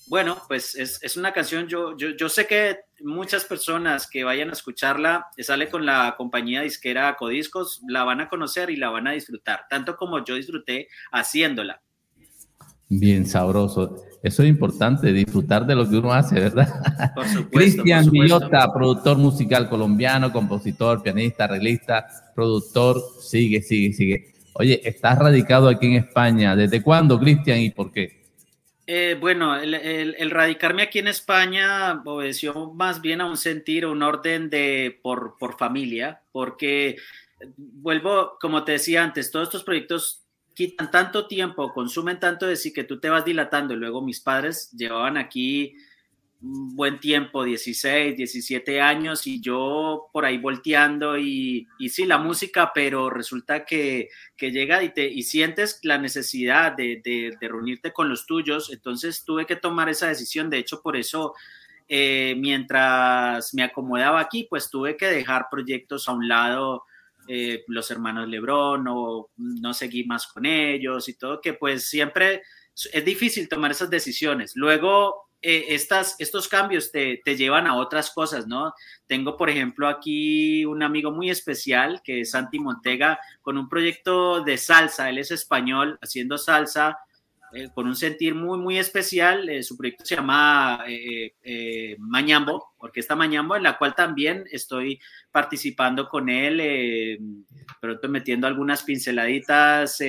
Bueno, 0.07 0.41
pues 0.47 0.75
es, 0.75 1.03
es 1.03 1.17
una 1.17 1.33
canción, 1.33 1.67
yo, 1.67 1.97
yo, 1.97 2.11
yo, 2.11 2.29
sé 2.29 2.47
que 2.47 2.79
muchas 3.01 3.43
personas 3.43 4.09
que 4.09 4.23
vayan 4.23 4.49
a 4.49 4.53
escucharla, 4.53 5.27
sale 5.39 5.69
con 5.69 5.85
la 5.85 6.15
compañía 6.17 6.61
disquera 6.61 7.15
Codiscos, 7.17 7.81
la 7.87 8.03
van 8.03 8.21
a 8.21 8.29
conocer 8.29 8.69
y 8.69 8.77
la 8.77 8.89
van 8.89 9.07
a 9.07 9.11
disfrutar, 9.11 9.65
tanto 9.69 9.97
como 9.97 10.23
yo 10.23 10.35
disfruté 10.35 10.87
haciéndola. 11.11 11.81
Bien 12.89 13.25
sabroso. 13.25 14.03
Eso 14.23 14.43
es 14.43 14.49
importante, 14.49 15.13
disfrutar 15.13 15.65
de 15.65 15.75
lo 15.75 15.87
que 15.87 15.97
uno 15.97 16.11
hace, 16.11 16.39
¿verdad? 16.39 16.67
Cristian 17.51 18.09
Villota, 18.09 18.73
productor 18.73 19.17
musical 19.17 19.69
colombiano, 19.69 20.31
compositor, 20.31 21.03
pianista, 21.03 21.45
arreglista, 21.45 22.07
productor, 22.33 23.01
sigue, 23.21 23.61
sigue, 23.61 23.93
sigue. 23.93 24.33
Oye, 24.53 24.81
estás 24.83 25.19
radicado 25.19 25.69
aquí 25.69 25.87
en 25.87 25.93
España. 25.93 26.55
¿Desde 26.55 26.81
cuándo, 26.81 27.19
Cristian, 27.19 27.59
y 27.59 27.69
por 27.69 27.91
qué? 27.91 28.23
Eh, 28.87 29.17
bueno, 29.19 29.55
el, 29.59 29.73
el, 29.73 30.15
el, 30.17 30.31
radicarme 30.31 30.81
aquí 30.81 30.99
en 30.99 31.09
España 31.09 32.01
obedeció 32.05 32.73
más 32.73 33.01
bien 33.01 33.21
a 33.21 33.25
un 33.25 33.37
sentir, 33.37 33.85
un 33.85 34.01
orden 34.01 34.49
de 34.49 34.97
por, 35.03 35.37
por 35.37 35.57
familia, 35.57 36.21
porque 36.31 36.95
vuelvo, 37.57 38.37
como 38.39 38.63
te 38.63 38.73
decía 38.73 39.03
antes, 39.03 39.29
todos 39.29 39.49
estos 39.49 39.63
proyectos 39.63 40.26
quitan 40.57 40.89
tanto 40.89 41.27
tiempo, 41.27 41.71
consumen 41.71 42.19
tanto 42.19 42.47
de 42.47 42.55
sí 42.55 42.73
que 42.73 42.83
tú 42.83 42.99
te 42.99 43.09
vas 43.09 43.23
dilatando. 43.23 43.75
Luego 43.75 44.01
mis 44.01 44.19
padres 44.19 44.71
llevaban 44.71 45.15
aquí 45.15 45.75
un 46.41 46.75
buen 46.75 46.99
tiempo, 46.99 47.43
16, 47.43 48.17
17 48.17 48.81
años, 48.81 49.27
y 49.27 49.39
yo 49.39 50.09
por 50.11 50.25
ahí 50.25 50.39
volteando 50.39 51.15
y, 51.15 51.67
y 51.77 51.89
sí, 51.89 52.07
la 52.07 52.17
música, 52.17 52.71
pero 52.73 53.11
resulta 53.11 53.65
que, 53.65 54.09
que 54.35 54.49
llega 54.49 54.81
y, 54.81 54.89
te, 54.89 55.07
y 55.07 55.21
sientes 55.21 55.79
la 55.83 55.99
necesidad 55.99 56.71
de, 56.71 57.01
de, 57.03 57.37
de, 57.39 57.47
reunirte 57.47 57.93
con 57.93 58.09
los 58.09 58.25
tuyos, 58.25 58.71
entonces 58.73 59.23
tuve 59.23 59.45
que 59.45 59.57
tomar 59.57 59.89
esa 59.89 60.07
decisión, 60.07 60.49
de 60.49 60.57
hecho 60.57 60.81
por 60.81 60.97
eso, 60.97 61.35
eh, 61.87 62.33
mientras 62.35 63.53
me 63.53 63.61
acomodaba 63.61 64.19
aquí, 64.19 64.47
pues 64.49 64.71
tuve 64.71 64.97
que 64.97 65.05
dejar 65.05 65.49
proyectos 65.51 66.09
a 66.09 66.13
un 66.13 66.27
lado, 66.27 66.83
eh, 67.27 67.63
los 67.67 67.91
hermanos 67.91 68.27
Lebrón, 68.27 68.85
o 68.89 69.29
no 69.37 69.73
seguí 69.73 70.03
más 70.05 70.27
con 70.27 70.45
ellos 70.45 71.07
y 71.09 71.13
todo, 71.13 71.41
que 71.41 71.53
pues 71.53 71.87
siempre 71.89 72.43
es 72.93 73.05
difícil 73.05 73.49
tomar 73.49 73.71
esas 73.71 73.89
decisiones. 73.89 74.53
Luego 74.55 75.29
eh, 75.41 75.65
estas, 75.69 76.15
estos 76.19 76.47
cambios 76.47 76.91
te, 76.91 77.21
te, 77.23 77.35
llevan 77.35 77.67
a 77.67 77.75
otras 77.75 78.11
cosas, 78.11 78.47
¿no? 78.47 78.73
Tengo, 79.05 79.37
por 79.37 79.49
ejemplo, 79.49 79.87
aquí 79.87 80.65
un 80.65 80.81
amigo 80.81 81.11
muy 81.11 81.29
especial 81.29 82.01
que 82.03 82.21
es 82.21 82.31
Santi 82.31 82.59
Montega 82.59 83.19
con 83.41 83.57
un 83.57 83.69
proyecto 83.69 84.43
de 84.43 84.57
salsa, 84.57 85.09
él 85.09 85.19
es 85.19 85.31
español, 85.31 85.99
haciendo 86.01 86.37
salsa 86.37 86.97
eh, 87.53 87.69
un 87.75 87.95
sentir 87.95 88.35
muy, 88.35 88.57
muy 88.57 88.77
especial. 88.77 89.49
Eh, 89.49 89.63
su 89.63 89.77
proyecto 89.77 90.05
se 90.05 90.15
llama 90.15 90.83
eh, 90.87 91.95
Mañambo, 91.99 92.73
Orquesta 92.77 93.15
Mañambo, 93.15 93.55
en 93.55 93.63
la 93.63 93.77
cual 93.77 93.95
también 93.95 94.45
estoy 94.51 94.99
participando 95.31 96.07
con 96.07 96.29
él, 96.29 97.19
pronto 97.79 98.09
metiendo 98.09 98.47
algunas 98.47 98.83
pinceladitas 98.83 100.01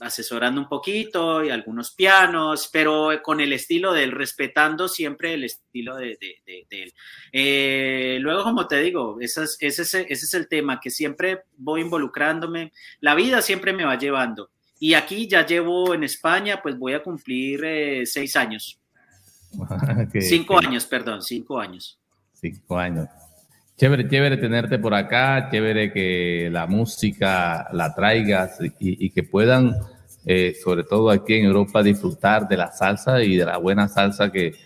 asesorando 0.00 0.60
un 0.60 0.68
poquito 0.68 1.44
y 1.44 1.50
algunos 1.50 1.92
pianos, 1.92 2.68
pero 2.72 3.10
con 3.22 3.40
el 3.40 3.52
estilo 3.52 3.92
de 3.92 4.04
él, 4.04 4.12
respetando 4.12 4.88
siempre 4.88 5.34
el 5.34 5.44
estilo 5.44 5.96
de, 5.96 6.16
de, 6.20 6.36
de, 6.46 6.66
de 6.68 6.82
él. 6.82 6.94
Eh, 7.32 8.18
luego, 8.20 8.42
como 8.44 8.66
te 8.66 8.80
digo, 8.80 9.18
ese 9.20 9.44
es, 9.44 9.56
ese, 9.60 9.82
es, 9.82 9.94
ese 9.94 10.12
es 10.26 10.34
el 10.34 10.48
tema, 10.48 10.80
que 10.80 10.90
siempre 10.90 11.42
voy 11.56 11.82
involucrándome, 11.82 12.72
la 13.00 13.14
vida 13.14 13.42
siempre 13.42 13.72
me 13.72 13.84
va 13.84 13.98
llevando. 13.98 14.50
Y 14.82 14.94
aquí 14.94 15.28
ya 15.28 15.46
llevo 15.46 15.94
en 15.94 16.02
España, 16.02 16.58
pues 16.60 16.76
voy 16.76 16.94
a 16.94 17.00
cumplir 17.04 17.62
eh, 17.64 18.04
seis 18.04 18.34
años. 18.34 18.80
okay, 20.08 20.20
cinco 20.20 20.56
okay. 20.56 20.66
años, 20.66 20.86
perdón, 20.86 21.22
cinco 21.22 21.60
años. 21.60 22.00
Cinco 22.32 22.76
años. 22.76 23.06
Chévere, 23.76 24.08
chévere 24.08 24.36
tenerte 24.38 24.80
por 24.80 24.92
acá, 24.92 25.48
chévere 25.52 25.92
que 25.92 26.48
la 26.50 26.66
música 26.66 27.68
la 27.72 27.94
traigas 27.94 28.58
y, 28.60 29.06
y 29.06 29.10
que 29.10 29.22
puedan, 29.22 29.72
eh, 30.26 30.56
sobre 30.60 30.82
todo 30.82 31.10
aquí 31.10 31.34
en 31.34 31.44
Europa, 31.44 31.80
disfrutar 31.80 32.48
de 32.48 32.56
la 32.56 32.72
salsa 32.72 33.22
y 33.22 33.36
de 33.36 33.44
la 33.44 33.58
buena 33.58 33.86
salsa 33.86 34.32
que, 34.32 34.56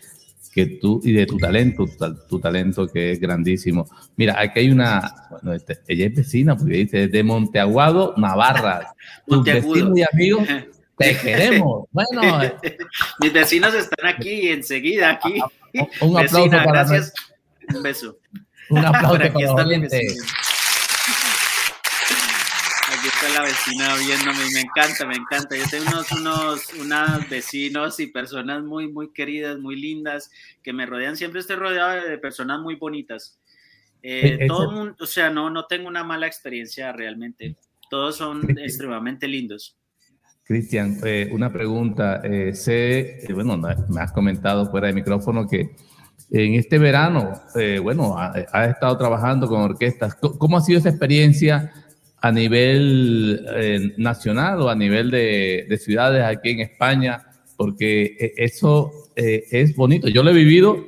que 0.57 0.79
tú, 0.81 1.03
y 1.05 1.13
de 1.13 1.27
tu 1.27 1.37
talento, 1.37 1.85
tu, 1.85 2.15
tu, 2.27 2.41
talento 2.41 2.89
que 2.89 3.13
es 3.13 3.21
grandísimo. 3.21 3.87
Mira, 4.17 4.41
aquí 4.41 4.61
hay 4.61 4.71
una, 4.71 5.29
bueno, 5.29 5.53
este, 5.53 5.81
ella 5.87 6.07
es 6.07 6.15
vecina, 6.15 6.57
porque 6.57 6.77
dice, 6.77 7.09
de 7.09 7.23
Monteaguado, 7.23 8.15
Navarra. 8.17 8.95
Tus 9.27 9.45
vecinos 9.45 9.99
y 9.99 10.03
amigos, 10.11 10.49
te 10.97 11.15
queremos. 11.23 11.85
Bueno. 11.93 12.41
Mis 13.21 13.33
vecinos 13.35 13.75
están 13.75 14.07
aquí 14.07 14.49
enseguida, 14.49 15.11
aquí. 15.11 15.35
Un 16.01 16.17
aplauso 16.17 16.39
Vecina, 16.39 16.65
para 16.65 16.85
gracias. 16.85 17.13
Un 17.75 17.83
beso. 17.83 18.19
Un 18.71 18.79
aplauso 18.79 19.55
para 19.57 19.67
está 23.27 23.41
la 23.41 23.49
vecina 23.49 23.97
viéndome 23.97 24.51
y 24.51 24.55
me 24.55 24.61
encanta, 24.61 25.07
me 25.07 25.15
encanta. 25.15 25.57
Yo 25.57 25.65
tengo 25.71 25.87
unos, 25.91 26.13
unos, 26.13 26.75
unos 26.75 27.29
vecinos 27.29 28.01
y 28.01 28.07
personas 28.09 28.63
muy, 28.63 28.93
muy 28.93 29.13
queridas, 29.13 29.59
muy 29.59 29.77
lindas, 29.77 30.31
que 30.63 30.73
me 30.73 30.87
rodean. 30.87 31.17
Siempre 31.17 31.41
estoy 31.41 31.57
rodeado 31.57 32.09
de 32.09 32.19
personas 32.19 32.61
muy 32.61 32.77
bonitas. 32.77 33.39
Eh, 34.03 34.47
todo 34.47 34.71
mundo, 34.71 34.97
o 35.01 35.07
sea, 35.07 35.31
no, 35.31 35.51
no 35.51 35.67
tengo 35.67 35.89
una 35.89 36.05
mala 36.05 36.27
experiencia 36.27 36.93
realmente. 36.93 37.57
Todos 37.91 38.17
son 38.17 38.59
extremadamente 38.59 39.27
lindos. 39.27 39.77
Cristian, 40.45 40.99
eh, 41.05 41.29
una 41.33 41.53
pregunta. 41.53 42.21
Eh, 42.23 42.55
sé, 42.55 43.25
eh, 43.25 43.33
bueno, 43.33 43.57
me 43.57 44.01
has 44.01 44.13
comentado 44.13 44.71
fuera 44.71 44.89
de 44.89 44.93
micrófono 44.93 45.49
que 45.49 45.75
en 46.31 46.55
este 46.55 46.79
verano, 46.79 47.33
eh, 47.55 47.79
bueno, 47.81 48.19
ha, 48.19 48.33
ha, 48.53 48.67
estado 48.67 48.97
trabajando 48.99 49.49
con 49.49 49.61
orquestas. 49.63 50.15
¿Cómo 50.15 50.57
ha 50.57 50.61
sido 50.61 50.79
esa 50.79 50.89
experiencia 50.89 51.73
a 52.21 52.33
nivel 52.33 53.47
eh, 53.55 53.95
nacional 53.97 54.63
o 54.63 54.69
a 54.69 54.75
nivel 54.75 55.11
de, 55.11 55.67
de, 55.69 55.79
ciudades 55.79 56.25
aquí 56.25 56.51
en 56.51 56.61
España? 56.61 57.27
Porque 57.57 58.17
eh, 58.19 58.33
eso 58.37 58.93
es 59.15 59.75
bonito. 59.75 60.09
Yo 60.09 60.23
lo 60.23 60.31
he 60.31 60.35
vivido 60.35 60.85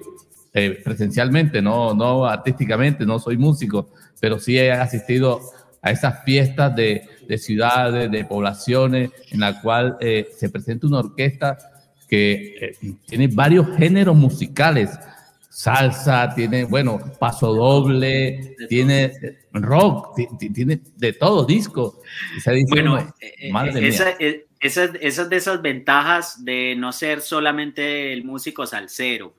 eh, 0.55 0.81
presencialmente, 0.83 1.63
no, 1.63 1.95
no 1.95 2.25
artísticamente, 2.25 3.07
no 3.07 3.19
soy 3.19 3.37
músico, 3.37 3.91
pero 4.19 4.41
sí 4.41 4.59
he 4.59 4.73
asistido 4.73 5.41
a 5.83 5.91
esas 5.91 6.25
fiestas 6.25 6.75
de, 6.75 7.03
de 7.29 7.39
ciudades, 7.39 8.11
de 8.11 8.25
poblaciones, 8.25 9.11
en 9.31 9.41
la 9.41 9.61
cual 9.61 9.97
eh, 10.01 10.27
se 10.37 10.49
presenta 10.49 10.87
una 10.87 10.99
orquesta 10.99 11.59
que 12.09 12.73
tiene 13.07 13.29
varios 13.29 13.69
géneros 13.77 14.17
musicales 14.17 14.91
salsa, 15.59 16.33
tiene, 16.37 16.63
bueno, 16.63 17.01
paso 17.19 17.53
doble, 17.53 18.55
tiene 18.69 19.13
rock, 19.53 20.17
tiene 20.55 20.81
de 20.95 21.13
todo, 21.15 21.45
disco. 21.45 22.01
Bueno, 22.69 23.13
eh, 23.21 23.51
madre 23.51 23.89
esa, 23.89 24.05
mía. 24.05 24.37
Esas, 24.61 24.93
esas 25.01 25.29
de 25.29 25.37
esas 25.37 25.61
ventajas 25.61 26.45
de 26.45 26.77
no 26.79 26.93
ser 26.93 27.21
solamente 27.21 28.13
el 28.13 28.23
músico 28.23 28.67
salsero, 28.67 29.35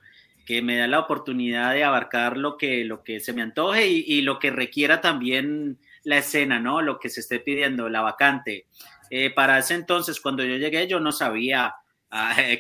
que 0.46 0.62
me 0.62 0.76
da 0.76 0.88
la 0.88 1.00
oportunidad 1.00 1.74
de 1.74 1.86
abarcar 1.86 2.36
lo 2.36 2.58
que, 2.58 2.84
lo 2.84 3.02
que 3.02 3.22
se 3.22 3.32
me 3.32 3.42
antoje 3.42 3.88
y, 3.88 4.04
y 4.06 4.22
lo 4.22 4.40
que 4.40 4.52
requiera 4.52 5.00
también 5.00 5.78
la 6.04 6.18
escena, 6.18 6.60
¿no? 6.60 6.82
Lo 6.82 7.00
que 7.00 7.08
se 7.08 7.22
esté 7.22 7.40
pidiendo, 7.40 7.88
la 7.88 8.02
vacante. 8.02 8.66
Eh, 9.10 9.30
para 9.30 9.58
ese 9.58 9.76
entonces, 9.76 10.20
cuando 10.20 10.44
yo 10.44 10.58
llegué, 10.58 10.86
yo 10.86 11.00
no 11.00 11.14
sabía 11.14 11.76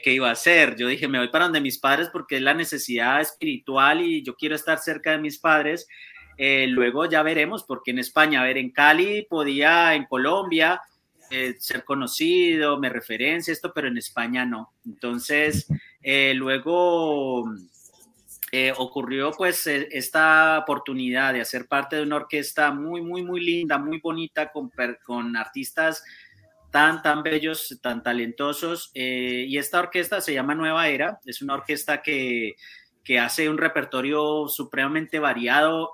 qué 0.04 0.14
iba 0.14 0.30
a 0.30 0.34
hacer. 0.34 0.76
Yo 0.76 0.88
dije, 0.88 1.08
me 1.08 1.18
voy 1.18 1.30
para 1.30 1.46
donde 1.46 1.62
mis 1.62 1.78
padres 1.78 2.10
porque 2.12 2.38
es 2.38 2.42
la 2.42 2.54
necesidad 2.54 3.22
espiritual 3.22 4.02
y 4.02 4.24
yo 4.24 4.36
quiero 4.36 4.56
estar 4.56 4.80
cerca 4.80 5.12
de 5.12 5.18
mis 5.18 5.40
padres. 5.40 5.88
Eh, 6.38 6.68
luego 6.68 7.06
ya 7.06 7.22
veremos, 7.22 7.64
porque 7.64 7.92
en 7.92 8.00
España, 8.00 8.42
a 8.42 8.46
ver, 8.46 8.58
en 8.58 8.72
Cali 8.72 9.28
podía, 9.30 9.94
en 9.94 10.06
Colombia, 10.06 10.82
eh, 11.32 11.56
ser 11.60 11.84
conocido, 11.84 12.80
me 12.80 12.90
referencia 12.90 13.52
esto, 13.52 13.72
pero 13.74 13.88
en 13.88 13.98
España 13.98 14.46
no. 14.46 14.74
Entonces, 14.86 15.68
eh, 16.02 16.34
luego 16.34 17.44
eh, 18.52 18.74
ocurrió 18.76 19.32
pues 19.32 19.68
esta 19.68 20.58
oportunidad 20.58 21.34
de 21.34 21.42
hacer 21.42 21.68
parte 21.68 21.98
de 21.98 22.02
una 22.02 22.16
orquesta 22.16 22.72
muy, 22.72 23.02
muy, 23.02 23.22
muy 23.22 23.42
linda, 23.42 23.78
muy 23.78 24.00
bonita, 24.00 24.52
con, 24.52 24.72
con 25.04 25.38
artistas 25.38 26.04
tan, 26.72 27.02
tan 27.02 27.24
bellos, 27.24 27.78
tan 27.82 28.04
talentosos. 28.04 28.92
Eh, 28.94 29.46
y 29.48 29.58
esta 29.58 29.80
orquesta 29.80 30.22
se 30.22 30.34
llama 30.34 30.56
Nueva 30.56 30.88
Era, 30.88 31.20
es 31.26 31.42
una 31.42 31.56
orquesta 31.56 32.02
que, 32.02 32.56
que 33.04 33.20
hace 33.20 33.50
un 33.50 33.58
repertorio 33.58 34.48
supremamente 34.48 35.20
variado. 35.20 35.94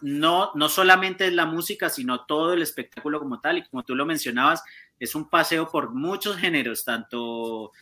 No, 0.00 0.50
no 0.54 0.68
solamente 0.68 1.26
es 1.26 1.32
la 1.32 1.46
música, 1.46 1.88
sino 1.88 2.24
todo 2.24 2.54
el 2.54 2.62
espectáculo 2.62 3.20
como 3.20 3.40
tal. 3.40 3.58
Y 3.58 3.64
como 3.64 3.84
tú 3.84 3.94
lo 3.94 4.06
mencionabas, 4.06 4.62
es 4.98 5.14
un 5.14 5.28
paseo 5.28 5.68
por 5.68 5.94
muchos 5.94 6.36
géneros, 6.36 6.84
tanto 6.84 7.72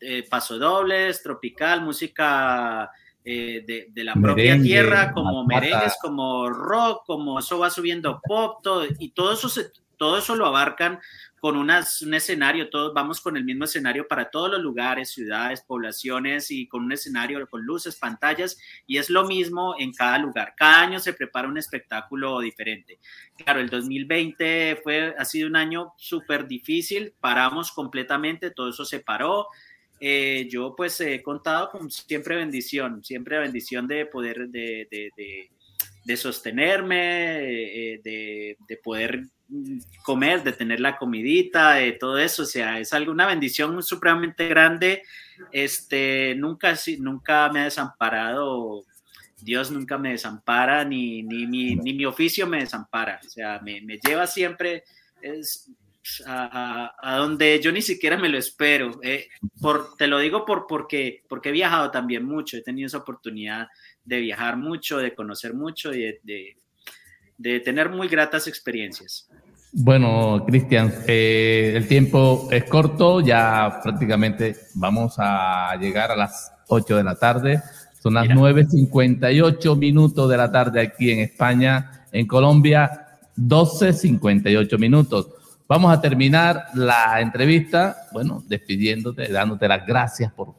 eh, 0.00 0.26
pasodobles, 0.28 1.22
tropical, 1.22 1.82
música 1.82 2.90
eh, 3.24 3.64
de, 3.66 3.88
de, 3.90 4.04
la 4.04 4.14
propia 4.14 4.60
tierra, 4.60 5.12
como 5.12 5.44
merengues, 5.44 5.96
como 6.00 6.48
rock, 6.48 7.04
como 7.04 7.38
eso 7.38 7.58
va 7.58 7.68
subiendo 7.68 8.20
pop, 8.22 8.60
todo, 8.62 8.86
y 8.98 9.10
todo 9.10 9.32
eso 9.32 9.48
se, 9.48 9.70
todo 9.98 10.18
eso 10.18 10.34
lo 10.36 10.46
abarcan 10.46 11.00
con 11.40 11.56
un 11.56 11.70
escenario, 11.70 12.68
todos 12.68 12.92
vamos 12.92 13.20
con 13.20 13.36
el 13.36 13.44
mismo 13.44 13.64
escenario 13.64 14.08
para 14.08 14.30
todos 14.30 14.50
los 14.50 14.60
lugares, 14.60 15.10
ciudades, 15.10 15.60
poblaciones 15.60 16.50
y 16.50 16.66
con 16.66 16.84
un 16.84 16.92
escenario 16.92 17.46
con 17.48 17.62
luces, 17.62 17.96
pantallas 17.96 18.58
y 18.86 18.98
es 18.98 19.08
lo 19.10 19.24
mismo 19.24 19.74
en 19.78 19.92
cada 19.92 20.18
lugar. 20.18 20.54
Cada 20.56 20.80
año 20.80 20.98
se 20.98 21.12
prepara 21.12 21.48
un 21.48 21.58
espectáculo 21.58 22.40
diferente. 22.40 22.98
Claro, 23.36 23.60
el 23.60 23.68
2020 23.68 24.80
fue, 24.82 25.14
ha 25.16 25.24
sido 25.24 25.48
un 25.48 25.56
año 25.56 25.92
súper 25.96 26.48
difícil, 26.48 27.14
paramos 27.20 27.70
completamente, 27.72 28.50
todo 28.50 28.70
eso 28.70 28.84
se 28.84 29.00
paró. 29.00 29.46
Eh, 30.00 30.46
yo 30.48 30.74
pues 30.76 31.00
he 31.00 31.22
contado 31.22 31.70
con 31.70 31.90
siempre 31.90 32.36
bendición, 32.36 33.02
siempre 33.04 33.38
bendición 33.38 33.88
de 33.88 34.06
poder, 34.06 34.48
de, 34.48 34.86
de, 34.90 35.10
de, 35.16 35.50
sostenerme, 36.16 37.92
eh, 37.94 38.00
de, 38.02 38.56
de 38.66 38.76
poder 38.78 39.22
comer, 40.02 40.42
de 40.42 40.52
tener 40.52 40.80
la 40.80 40.96
comidita, 40.98 41.74
de 41.74 41.92
todo 41.92 42.18
eso, 42.18 42.42
o 42.42 42.46
sea, 42.46 42.78
es 42.78 42.92
algo, 42.92 43.12
una 43.12 43.26
bendición 43.26 43.82
supremamente 43.82 44.48
grande. 44.48 45.02
Este, 45.52 46.34
nunca, 46.36 46.74
nunca 46.98 47.48
me 47.50 47.60
ha 47.60 47.64
desamparado, 47.64 48.84
Dios 49.40 49.70
nunca 49.70 49.96
me 49.98 50.10
desampara, 50.10 50.84
ni, 50.84 51.22
ni, 51.22 51.46
mi, 51.46 51.76
ni 51.76 51.94
mi 51.94 52.04
oficio 52.04 52.46
me 52.46 52.60
desampara, 52.60 53.20
o 53.24 53.28
sea, 53.28 53.60
me, 53.60 53.80
me 53.80 53.98
lleva 53.98 54.26
siempre 54.26 54.84
es, 55.22 55.70
a, 56.26 56.94
a, 57.00 57.16
donde 57.16 57.60
yo 57.60 57.70
ni 57.72 57.82
siquiera 57.82 58.16
me 58.16 58.28
lo 58.28 58.38
espero. 58.38 58.98
Eh, 59.02 59.28
por, 59.60 59.96
te 59.96 60.06
lo 60.06 60.18
digo 60.18 60.44
por, 60.44 60.66
porque, 60.66 61.22
porque 61.28 61.50
he 61.50 61.52
viajado 61.52 61.90
también 61.90 62.24
mucho, 62.24 62.56
he 62.56 62.62
tenido 62.62 62.86
esa 62.86 62.98
oportunidad 62.98 63.68
de 64.08 64.20
viajar 64.20 64.56
mucho, 64.56 64.98
de 64.98 65.14
conocer 65.14 65.54
mucho 65.54 65.92
y 65.92 66.00
de, 66.00 66.20
de 66.22 66.56
de 67.38 67.60
tener 67.60 67.88
muy 67.88 68.08
gratas 68.08 68.46
experiencias. 68.48 69.28
Bueno, 69.72 70.44
Cristian, 70.46 70.92
eh, 71.06 71.72
el 71.76 71.86
tiempo 71.86 72.48
es 72.50 72.64
corto, 72.64 73.20
ya 73.20 73.80
prácticamente 73.82 74.56
vamos 74.74 75.14
a 75.18 75.76
llegar 75.76 76.10
a 76.10 76.16
las 76.16 76.52
8 76.66 76.96
de 76.96 77.04
la 77.04 77.14
tarde. 77.14 77.62
Son 78.02 78.14
las 78.14 78.26
9.58 78.26 79.76
minutos 79.76 80.28
de 80.28 80.36
la 80.36 80.50
tarde 80.50 80.80
aquí 80.80 81.10
en 81.10 81.20
España, 81.20 82.06
en 82.10 82.26
Colombia, 82.26 83.18
12.58 83.36 84.78
minutos. 84.78 85.28
Vamos 85.68 85.92
a 85.92 86.00
terminar 86.00 86.64
la 86.74 87.20
entrevista, 87.20 88.08
bueno, 88.12 88.42
despidiéndote, 88.46 89.28
dándote 89.28 89.68
las 89.68 89.86
gracias 89.86 90.32
por, 90.32 90.54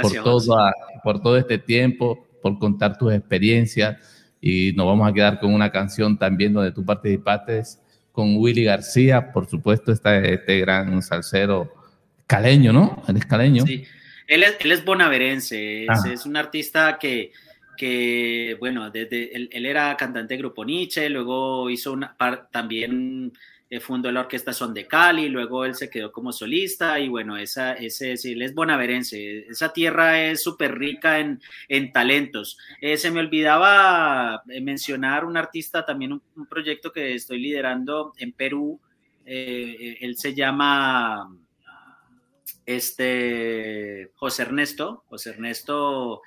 por, 0.00 0.12
todo, 0.22 0.56
por 1.02 1.20
todo 1.20 1.36
este 1.36 1.58
tiempo, 1.58 2.23
por 2.44 2.58
contar 2.58 2.98
tus 2.98 3.10
experiencias 3.14 3.96
y 4.38 4.74
nos 4.74 4.84
vamos 4.84 5.08
a 5.08 5.14
quedar 5.14 5.40
con 5.40 5.54
una 5.54 5.72
canción 5.72 6.18
también 6.18 6.52
donde 6.52 6.72
tú 6.72 6.84
participaste 6.84 7.62
con 8.12 8.36
Willy 8.36 8.64
García, 8.64 9.32
por 9.32 9.46
supuesto, 9.48 9.90
está 9.92 10.18
este 10.18 10.60
gran 10.60 11.00
salsero 11.00 11.72
caleño, 12.26 12.70
¿no? 12.70 13.02
Él 13.08 13.16
es 13.16 13.24
caleño. 13.24 13.64
Sí, 13.64 13.86
él 14.26 14.42
es, 14.42 14.56
él 14.60 14.72
es 14.72 14.84
bonaverense, 14.84 15.86
es, 15.86 16.04
es, 16.04 16.26
un 16.26 16.36
artista 16.36 16.98
que, 17.00 17.32
que 17.78 18.58
bueno, 18.60 18.90
desde, 18.90 19.34
él, 19.34 19.48
él, 19.50 19.64
era 19.64 19.96
cantante 19.96 20.34
de 20.34 20.38
Grupo 20.38 20.66
Nietzsche, 20.66 21.08
luego 21.08 21.70
hizo 21.70 21.94
una, 21.94 22.14
también 22.52 23.32
eh, 23.32 23.38
fundó 23.80 24.10
la 24.12 24.20
orquesta 24.20 24.52
Son 24.52 24.72
de 24.74 24.86
Cali, 24.86 25.28
luego 25.28 25.64
él 25.64 25.74
se 25.74 25.90
quedó 25.90 26.12
como 26.12 26.32
solista 26.32 27.00
y 27.00 27.08
bueno, 27.08 27.36
ese, 27.36 27.76
él 27.78 28.42
es 28.42 28.54
bonaverense, 28.54 29.46
esa 29.48 29.72
tierra 29.72 30.22
es 30.22 30.42
súper 30.42 30.78
rica 30.78 31.18
en, 31.18 31.40
en, 31.68 31.92
talentos. 31.92 32.58
Eh, 32.80 32.96
se 32.96 33.10
me 33.10 33.20
olvidaba 33.20 34.42
eh, 34.48 34.60
mencionar 34.60 35.24
un 35.24 35.36
artista, 35.36 35.84
también 35.84 36.12
un, 36.12 36.46
proyecto 36.48 36.92
que 36.92 37.14
estoy 37.14 37.40
liderando 37.40 38.12
en 38.18 38.32
Perú, 38.32 38.80
eh, 39.24 39.98
él 40.00 40.16
se 40.16 40.34
llama 40.34 41.34
este, 42.66 44.10
José 44.14 44.42
Ernesto, 44.42 45.04
José 45.08 45.30
Ernesto, 45.30 46.22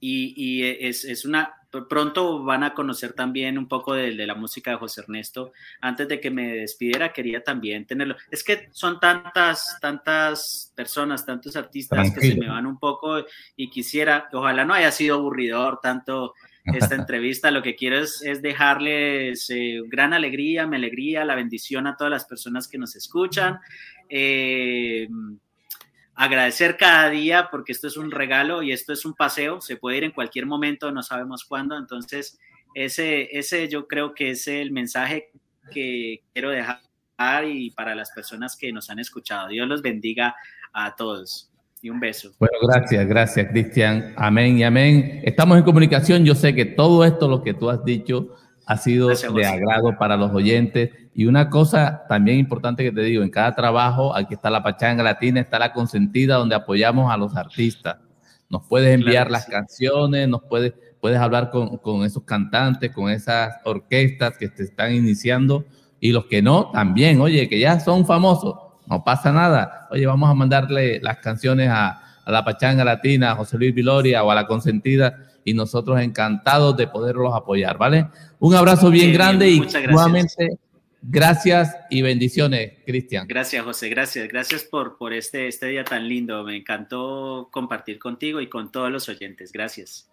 y, 0.00 0.62
es 0.62 1.24
una 1.24 1.59
pronto 1.70 2.42
van 2.42 2.64
a 2.64 2.74
conocer 2.74 3.12
también 3.12 3.56
un 3.56 3.68
poco 3.68 3.94
de, 3.94 4.14
de, 4.14 4.26
la 4.26 4.34
música 4.34 4.72
de 4.72 4.76
José 4.76 5.02
Ernesto. 5.02 5.52
Antes 5.80 6.08
de 6.08 6.20
que 6.20 6.30
me 6.30 6.54
despidiera, 6.56 7.12
quería 7.12 7.42
también 7.42 7.86
tenerlo. 7.86 8.16
Es 8.30 8.42
que 8.42 8.68
son 8.72 8.98
tantas, 8.98 9.78
tantas 9.80 10.72
personas, 10.74 11.24
tantos 11.24 11.56
artistas 11.56 12.12
Tranquilo. 12.12 12.20
que 12.20 12.28
se 12.28 12.40
me 12.40 12.48
van 12.48 12.66
un 12.66 12.78
poco 12.78 13.24
y 13.56 13.70
quisiera, 13.70 14.28
ojalá 14.32 14.64
no 14.64 14.74
haya 14.74 14.90
sido 14.90 15.16
aburridor 15.16 15.78
tanto 15.80 16.34
esta 16.64 16.94
entrevista. 16.96 17.50
Lo 17.50 17.62
que 17.62 17.76
quiero 17.76 17.98
es, 17.98 18.22
es 18.22 18.42
dejarles 18.42 19.48
eh, 19.50 19.80
gran 19.86 20.12
alegría, 20.12 20.66
mi 20.66 20.76
alegría, 20.76 21.24
la 21.24 21.34
bendición 21.34 21.86
a 21.86 21.96
todas 21.96 22.10
las 22.10 22.24
personas 22.24 22.68
que 22.68 22.78
nos 22.78 22.96
escuchan. 22.96 23.58
Eh, 24.08 25.08
agradecer 26.20 26.76
cada 26.76 27.08
día 27.08 27.48
porque 27.50 27.72
esto 27.72 27.86
es 27.86 27.96
un 27.96 28.10
regalo 28.10 28.62
y 28.62 28.72
esto 28.72 28.92
es 28.92 29.06
un 29.06 29.14
paseo, 29.14 29.62
se 29.62 29.76
puede 29.76 29.96
ir 29.96 30.04
en 30.04 30.10
cualquier 30.10 30.44
momento, 30.44 30.92
no 30.92 31.02
sabemos 31.02 31.44
cuándo, 31.44 31.78
entonces 31.78 32.38
ese, 32.74 33.38
ese 33.38 33.68
yo 33.70 33.88
creo 33.88 34.12
que 34.12 34.32
es 34.32 34.46
el 34.46 34.70
mensaje 34.70 35.30
que 35.72 36.22
quiero 36.34 36.50
dejar 36.50 36.80
y 37.46 37.70
para 37.70 37.94
las 37.94 38.10
personas 38.10 38.54
que 38.54 38.70
nos 38.70 38.90
han 38.90 38.98
escuchado. 38.98 39.48
Dios 39.48 39.66
los 39.66 39.80
bendiga 39.80 40.36
a 40.74 40.94
todos 40.94 41.50
y 41.80 41.88
un 41.88 42.00
beso. 42.00 42.32
Bueno, 42.38 42.58
gracias, 42.68 43.06
gracias 43.06 43.48
Cristian. 43.50 44.12
Amén 44.18 44.58
y 44.58 44.64
amén. 44.64 45.22
Estamos 45.24 45.56
en 45.56 45.64
comunicación, 45.64 46.26
yo 46.26 46.34
sé 46.34 46.54
que 46.54 46.66
todo 46.66 47.02
esto, 47.02 47.28
lo 47.28 47.42
que 47.42 47.54
tú 47.54 47.70
has 47.70 47.82
dicho, 47.82 48.36
ha 48.70 48.76
sido 48.76 49.08
gracias, 49.08 49.34
de 49.34 49.44
agrado 49.44 49.98
para 49.98 50.16
los 50.16 50.30
oyentes 50.32 50.90
y 51.12 51.26
una 51.26 51.50
cosa 51.50 52.04
también 52.08 52.38
importante 52.38 52.84
que 52.84 52.92
te 52.92 53.00
digo, 53.02 53.24
en 53.24 53.28
cada 53.28 53.52
trabajo, 53.52 54.14
aquí 54.14 54.34
está 54.34 54.48
la 54.48 54.62
Pachanga 54.62 55.02
Latina, 55.02 55.40
está 55.40 55.58
la 55.58 55.72
consentida 55.72 56.36
donde 56.36 56.54
apoyamos 56.54 57.12
a 57.12 57.16
los 57.16 57.34
artistas. 57.34 57.96
Nos 58.48 58.62
puedes 58.68 58.94
enviar 58.94 59.26
claro, 59.26 59.30
las 59.32 59.46
sí. 59.46 59.50
canciones, 59.50 60.28
nos 60.28 60.44
puedes, 60.44 60.72
puedes 61.00 61.18
hablar 61.18 61.50
con, 61.50 61.78
con, 61.78 62.04
esos 62.04 62.22
cantantes, 62.22 62.92
con 62.92 63.10
esas 63.10 63.56
orquestas 63.64 64.38
que 64.38 64.48
te 64.48 64.62
están 64.62 64.94
iniciando 64.94 65.64
y 65.98 66.12
los 66.12 66.26
que 66.26 66.40
no, 66.40 66.70
también, 66.70 67.20
oye, 67.20 67.48
que 67.48 67.58
ya 67.58 67.80
son 67.80 68.06
famosos, 68.06 68.54
no 68.86 69.02
pasa 69.02 69.32
nada. 69.32 69.88
Oye, 69.90 70.06
vamos 70.06 70.30
a 70.30 70.34
mandarle 70.34 71.00
las 71.00 71.16
canciones 71.16 71.70
a, 71.70 72.04
a 72.24 72.30
la 72.30 72.44
Pachanga 72.44 72.84
Latina, 72.84 73.32
a 73.32 73.34
José 73.34 73.58
Luis 73.58 73.74
Viloria 73.74 74.22
o 74.22 74.30
a 74.30 74.34
la 74.36 74.46
consentida 74.46 75.29
y 75.44 75.54
nosotros 75.54 76.00
encantados 76.00 76.76
de 76.76 76.86
poderlos 76.86 77.34
apoyar, 77.34 77.78
¿vale? 77.78 78.06
Un 78.38 78.54
abrazo 78.54 78.90
bien, 78.90 79.06
bien 79.06 79.14
grande 79.14 79.46
bien, 79.46 79.64
y 79.64 79.86
nuevamente 79.86 80.58
Gracias 81.02 81.74
y 81.88 82.02
bendiciones, 82.02 82.74
Cristian. 82.84 83.26
Gracias, 83.26 83.64
José. 83.64 83.88
Gracias. 83.88 84.28
Gracias 84.28 84.64
por, 84.64 84.98
por 84.98 85.14
este, 85.14 85.48
este 85.48 85.66
día 85.68 85.82
tan 85.82 86.06
lindo. 86.06 86.44
Me 86.44 86.56
encantó 86.56 87.48
compartir 87.50 87.98
contigo 87.98 88.40
y 88.40 88.48
con 88.48 88.70
todos 88.70 88.90
los 88.90 89.08
oyentes. 89.08 89.50
Gracias. 89.50 90.09